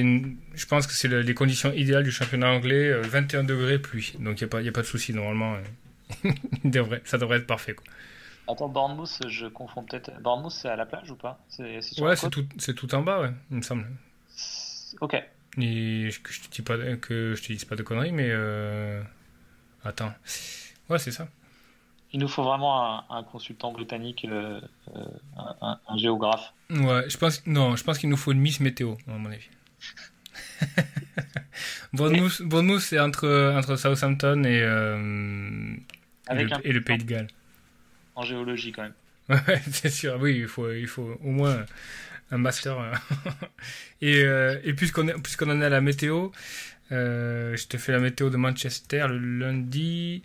[0.01, 2.89] une- je pense que c'est le- les conditions idéales du championnat anglais.
[2.91, 5.57] euh, 21 degrés pluie, donc il y a pas, a pas de souci normalement.
[5.59, 5.88] il
[6.65, 7.75] devrait, ça devrait être parfait.
[7.75, 7.85] Quoi.
[8.49, 10.11] Attends, Bournemouth, je confonds peut-être.
[10.23, 11.39] Bournemouth, c'est à la plage ou pas?
[11.49, 13.87] C'est Ouais, c'est tout, c'est tout en bas, ouais, il me semble.
[15.01, 15.15] Ok.
[15.61, 19.03] Et que je te dis pas que je te dise pas de conneries, mais euh...
[19.85, 20.13] attends.
[20.89, 21.29] Ouais, c'est ça.
[22.13, 24.61] Il nous faut vraiment un, un consultant britannique, euh,
[24.97, 25.05] euh,
[25.61, 26.55] un, géographe.
[26.71, 29.49] Ouais, je pense non, je pense qu'il nous faut une Miss météo, à mon avis.
[31.93, 34.63] Bournemouth, c'est entre entre Southampton et,
[36.31, 37.29] et, le, et Pays de Galles.
[38.15, 38.95] en géologie quand même.
[39.29, 40.17] Ouais, c'est sûr.
[40.21, 41.67] Oui, il faut il faut au moins
[42.31, 42.79] un master.
[42.79, 42.93] euh.
[44.01, 46.31] et euh, et puisqu'on en est à la météo,
[46.93, 50.23] euh, je te fais la météo de Manchester le lundi.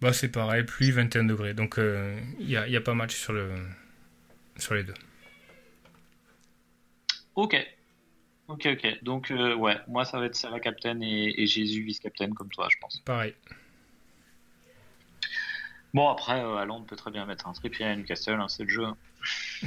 [0.00, 1.54] Bah c'est pareil, pluie 21 degrés.
[1.54, 3.50] Donc euh, il y a y a pas match sur le
[4.56, 4.94] sur les deux.
[7.34, 7.56] Ok.
[8.48, 9.04] Ok, ok.
[9.04, 12.98] Donc, ouais, moi, ça va être Sarah captain et, Jésus vice-captain, comme toi, je pense.
[13.04, 13.32] Pareil.
[15.92, 18.62] Bon, après, euh, à Londres, peut très bien mettre un Trippier à Newcastle, hein, c'est
[18.62, 18.84] le jeu.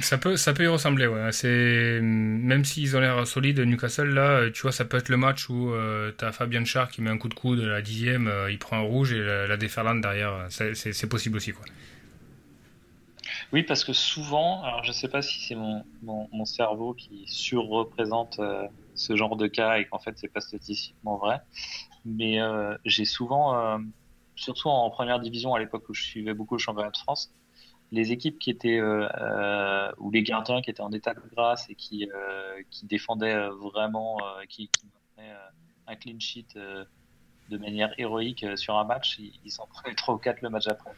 [0.00, 1.32] Ça peut, ça peut y ressembler, ouais.
[1.32, 5.48] C'est même s'ils ont l'air solides, Newcastle là, tu vois, ça peut être le match
[5.50, 8.50] où euh, t'as Fabien Char qui met un coup de coude à la dixième, euh,
[8.50, 11.64] il prend un rouge et la, la déferlante derrière, c'est possible aussi, quoi.
[13.52, 18.38] Oui, parce que souvent, alors je sais pas si c'est mon, mon, cerveau qui surreprésente
[18.40, 21.40] euh, ce genre de cas et qu'en fait c'est pas statistiquement vrai,
[22.04, 22.38] mais
[22.84, 23.78] j'ai souvent,
[24.36, 27.32] surtout en première division à l'époque où je suivais beaucoup le championnat de France
[27.94, 31.68] les équipes qui étaient euh, euh, ou les gardiens qui étaient en état de grâce
[31.70, 34.18] et qui euh, défendaient vraiment,
[34.48, 35.34] qui, qui maintenaient
[35.86, 40.42] un clean sheet de manière héroïque sur un match, ils s'en prenaient 3 ou 4
[40.42, 40.90] le match après.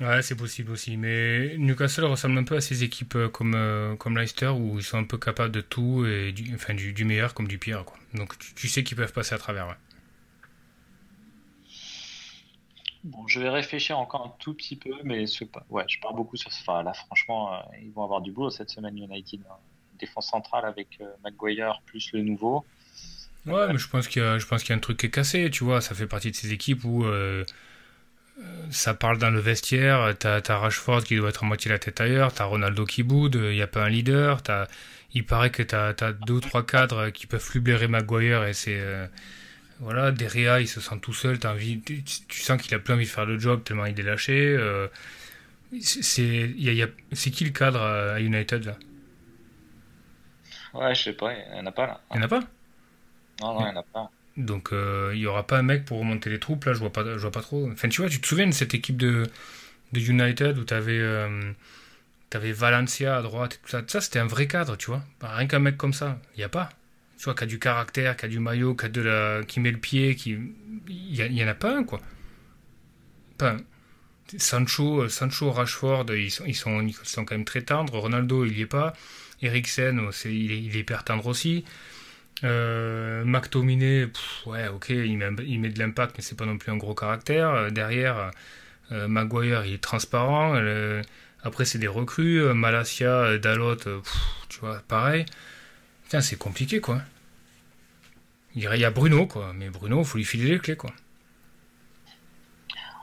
[0.00, 0.96] Ouais, c'est possible aussi.
[0.96, 5.04] Mais Newcastle ressemble un peu à ces équipes comme, comme Leicester où ils sont un
[5.04, 7.84] peu capables de tout, et du, enfin, du, meilleur comme du pire.
[8.14, 9.68] Donc tu, sais qu'ils peuvent passer à travers.
[9.68, 9.74] Ouais.
[13.02, 15.24] Bon, je vais réfléchir encore un tout petit peu, mais
[15.70, 18.68] ouais, je pars beaucoup sur Enfin, là, franchement, euh, ils vont avoir du boulot cette
[18.68, 19.40] semaine, United.
[19.50, 19.54] Hein.
[19.98, 22.64] Défense centrale avec euh, McGuire plus le nouveau.
[23.46, 25.80] Ouais, mais je pense qu'il y, y a un truc qui est cassé, tu vois.
[25.80, 27.44] Ça fait partie de ces équipes où euh,
[28.70, 30.14] ça parle dans le vestiaire.
[30.18, 32.34] T'as, as Rashford qui doit être à moitié la tête ailleurs.
[32.34, 33.36] T'as Ronaldo qui boude.
[33.42, 34.42] Il n'y a pas un leader.
[34.42, 34.66] T'as,
[35.14, 38.52] il paraît que t'as, as deux ou trois cadres qui peuvent plus blairer Maguire et
[38.52, 38.78] c'est
[39.80, 43.06] voilà, Deria, il se sent tout seul, as envie, tu, sens qu'il a plus envie
[43.06, 44.54] de faire le job tellement il est lâché.
[44.56, 44.88] Euh,
[45.80, 48.76] c'est qui le cadre à United là?
[50.74, 52.00] Ouais, je sais pas, il n'y en a pas là.
[52.10, 52.40] Il n'y en a pas?
[53.40, 54.10] Non, non, il n'y en a pas.
[54.36, 56.92] Donc euh, il n'y aura pas un mec pour remonter les troupes, là je vois
[56.92, 57.68] pas, je vois pas trop.
[57.70, 59.26] Enfin tu vois, tu te souviens de cette équipe de,
[59.92, 61.52] de United où tu avais, euh,
[62.32, 63.82] Valencia à droite et tout ça?
[63.86, 65.02] Ça c'était un vrai cadre, tu vois.
[65.22, 66.68] Rien qu'un mec comme ça, il n'y a pas
[67.20, 69.44] soit qui a du caractère, qui a du maillot, qui, a de la...
[69.44, 70.38] qui met le pied, qui...
[70.88, 72.00] Il n'y en a pas un, quoi.
[73.36, 73.58] Pas un.
[74.38, 77.98] Sancho, euh, Sancho, Rashford, ils sont, ils, sont, ils sont quand même très tendres.
[77.98, 78.94] Ronaldo, il n'y est pas.
[79.42, 81.66] Eriksen, c'est, il, est, il hyper tendre aussi.
[82.42, 84.08] Euh, McTominay,
[84.46, 86.94] ouais, ok, il met, il met de l'impact, mais c'est pas non plus un gros
[86.94, 87.50] caractère.
[87.50, 88.30] Euh, derrière,
[88.92, 90.54] euh, Maguire, il est transparent.
[91.42, 92.54] après, c'est des recrues.
[92.54, 93.76] Malasia, Dalot,
[94.48, 95.26] tu vois, pareil
[96.20, 97.00] c'est compliqué, quoi.
[98.56, 99.52] Il y a Bruno, quoi.
[99.54, 100.90] Mais Bruno, il faut lui filer les clés, quoi.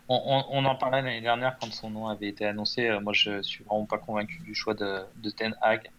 [0.10, 2.88] On, en parlait l'année dernière quand son nom avait été annoncé.
[2.88, 5.90] Euh, moi, je suis vraiment pas convaincu du choix de, Ten Hag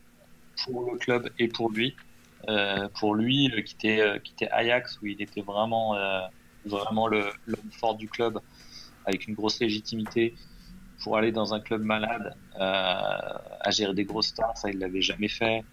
[0.64, 1.94] pour le club et pour lui.
[2.48, 5.94] Euh, pour lui, euh, qui était, qui était Ajax, où il était vraiment,
[6.64, 7.32] vraiment l'homme
[7.72, 8.38] fort du club,
[9.04, 10.34] avec une grosse légitimité,
[11.02, 15.28] pour aller dans un club malade, à gérer des grosses stars, ça, il l'avait jamais
[15.28, 15.64] fait.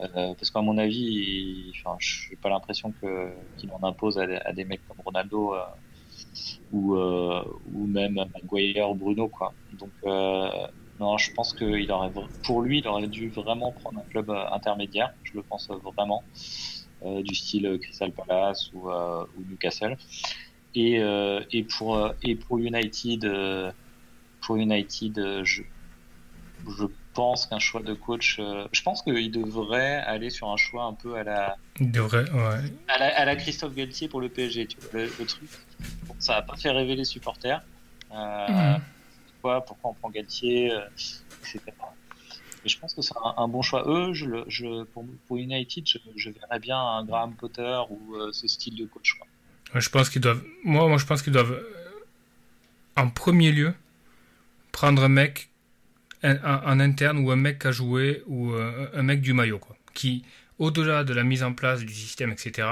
[0.00, 4.64] Euh, parce qu'à mon avis, enfin, je n'ai pas l'impression qu'il en impose à, des
[4.64, 5.60] mecs comme Ronaldo euh,
[6.70, 9.54] ou, euh, ou même Maguire, Bruno, quoi.
[9.72, 9.92] Donc,
[11.00, 12.10] non, je pense qu'il aurait,
[12.42, 15.12] pour lui, il aurait dû vraiment prendre un club intermédiaire.
[15.22, 16.24] Je le pense vraiment,
[17.04, 19.96] du style Crystal Palace ou, ou Newcastle.
[20.74, 20.96] Et,
[21.52, 23.24] et pour et pour United,
[24.40, 25.62] pour United, je,
[26.66, 26.84] je
[27.18, 30.92] pense qu'un choix de coach, euh, je pense qu'il devrait aller sur un choix un
[30.92, 31.56] peu à la.
[31.80, 32.72] Il devrait, ouais.
[32.86, 35.50] À la, Christophe Galtier pour le PSG, tu vois, le, truc.
[36.20, 37.60] ça n'a pas fait rêver les supporters.
[38.12, 38.80] Euh, mm.
[39.32, 40.86] pourquoi, pourquoi on prend Galtier, euh,
[41.40, 41.60] etc.
[42.64, 43.82] Et je pense que c'est un, bon choix.
[43.88, 48.76] Eux, je, je, pour, pour, United, je, verrais bien un Graham Potter ou ce style
[48.76, 49.18] de coach.
[49.74, 50.44] Je pense qu'ils doivent.
[50.62, 51.60] Moi, moi, je pense qu'ils doivent,
[52.96, 53.74] en premier lieu,
[54.70, 55.47] prendre un mec
[56.22, 59.76] un, interne ou un mec qui a joué ou euh, un mec du maillot, quoi,
[59.94, 60.24] qui,
[60.58, 62.68] au-delà de la mise en place du système, etc.,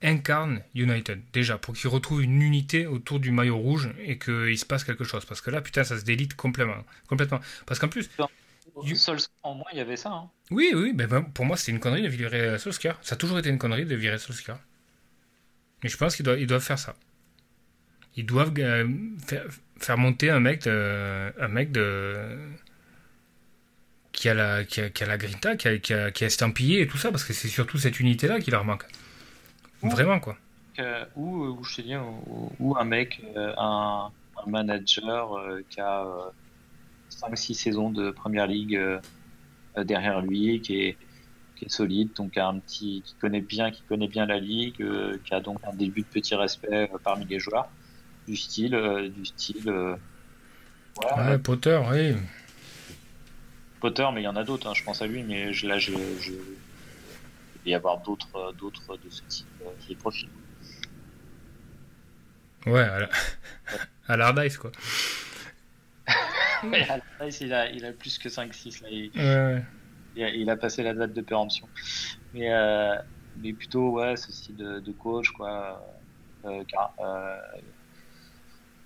[0.00, 4.64] incarne United, déjà, pour qu'il retrouve une unité autour du maillot rouge et qu'il se
[4.64, 5.24] passe quelque chose.
[5.24, 6.84] Parce que là, putain, ça se délite complètement.
[7.08, 7.40] complètement.
[7.66, 8.08] Parce qu'en plus...
[9.42, 10.10] En moins, il y avait ça.
[10.10, 10.30] Hein.
[10.52, 12.96] Oui, oui, ben, ben, pour moi, c'était une connerie de virer Solskjaer.
[13.02, 14.58] Ça a toujours été une connerie de virer Solskjaer.
[15.82, 16.94] Mais je pense qu'ils doivent, ils doivent faire ça.
[18.16, 18.88] Ils doivent euh,
[19.78, 22.38] faire, monter un mec un mec de,
[24.18, 26.26] qui a la, qui a, qui a la grinta, qui a, qui, a, qui a
[26.26, 28.84] estampillé et tout ça, parce que c'est surtout cette unité-là qui leur manque.
[29.80, 30.36] Vraiment, quoi.
[31.14, 31.94] ou, ou, je te dis,
[32.58, 34.10] ou, un mec, euh, un,
[34.44, 36.04] un manager euh, qui a
[37.12, 38.76] 5-6 euh, saisons de première ligue
[39.76, 40.96] derrière lui, qui est,
[41.54, 44.84] qui est solide, donc un petit, qui connaît bien, qui connaît bien la ligue,
[45.24, 47.68] qui a donc un début de petit respect parmi les joueurs,
[48.26, 49.70] du style, du style.
[49.70, 52.16] ouais, Potter, oui.
[53.80, 55.92] Potter, mais il y en a d'autres, hein, je pense à lui, mais là, je,
[57.66, 59.46] y avoir d'autres d'autres de ce type
[59.88, 60.28] les profils.
[62.66, 63.08] Ouais, à la...
[64.08, 64.72] à l'Ardice, quoi.
[66.06, 68.82] à l'Ardice, il a, il a plus que 5-6.
[68.82, 68.88] Là.
[68.90, 69.62] Il, ouais.
[70.16, 71.68] il, a, il, a, passé la date de péremption.
[72.34, 72.96] Mais, euh,
[73.36, 75.82] mais plutôt, ouais, ce style de, de coach, quoi.
[76.44, 76.64] Euh,
[77.00, 77.36] euh,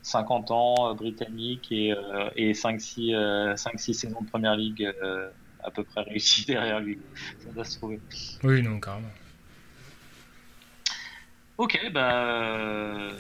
[0.02, 4.92] 50 ans, euh, britannique, et, euh, et 5-6 saisons de première ligue
[5.64, 6.98] à peu près réussies derrière lui.
[7.38, 8.00] Ça doit se trouver.
[8.42, 9.08] Oui, non, carrément.
[11.58, 13.12] Ok, bah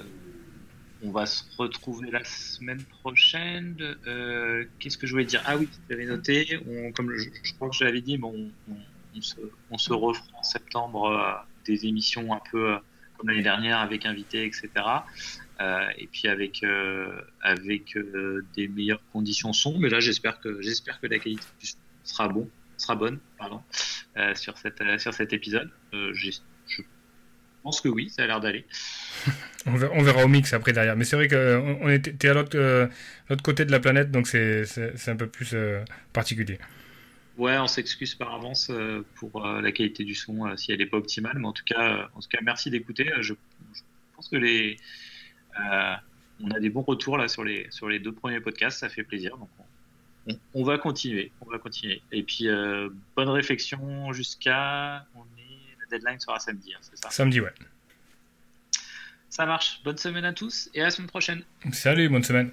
[1.02, 3.76] on va se retrouver la semaine prochaine.
[4.06, 5.42] Euh, Qu'est-ce que je voulais dire?
[5.46, 8.50] Ah oui, j'avais noté, on, comme je, je, crois que je l'avais dit, mais on,
[8.70, 8.76] on,
[9.16, 9.36] on, se,
[9.70, 11.32] on, se, refera en septembre euh,
[11.66, 12.78] des émissions un peu euh,
[13.16, 14.70] comme l'année dernière avec invités, etc.
[15.60, 19.78] Euh, et puis avec, euh, avec euh, des meilleures conditions son.
[19.78, 21.44] Mais là, j'espère que, j'espère que la qualité
[22.04, 23.62] sera, bon, sera bonne pardon,
[24.34, 25.70] sur, cette, sur cet épisode.
[25.92, 26.30] je
[27.62, 28.66] je pense que oui, ça a l'air d'aller.
[29.66, 30.96] on, verra, on, verra, au mix après derrière.
[30.96, 32.88] Mais c'est vrai qu'on on était à l'autre euh,
[33.44, 34.64] côté de la planète, donc c'est
[35.06, 36.58] un peu plus euh, particulier.
[37.38, 40.96] Ouais, on s'excuse par avance euh, pour la qualité du son si elle n'est pas
[40.96, 43.08] optimale, mais en tout cas, en tout cas merci d'écouter.
[43.20, 43.34] Je,
[43.74, 43.80] je,
[44.16, 44.76] pense que les,
[45.56, 49.04] on a des bons retours là sur les, sur les deux premiers podcasts, ça fait
[49.04, 49.36] plaisir.
[49.36, 49.48] Donc
[50.28, 52.02] on, on va continuer, on va continuer.
[52.12, 52.46] Et puis
[53.16, 55.06] bonne réflexion jusqu'à
[55.92, 57.10] deadline sera samedi, hein, c'est ça?
[57.10, 57.52] Samedi, ouais.
[59.28, 59.80] Ça marche.
[59.84, 61.42] Bonne semaine à tous et à la semaine prochaine.
[61.72, 62.50] Salut, bonne semaine.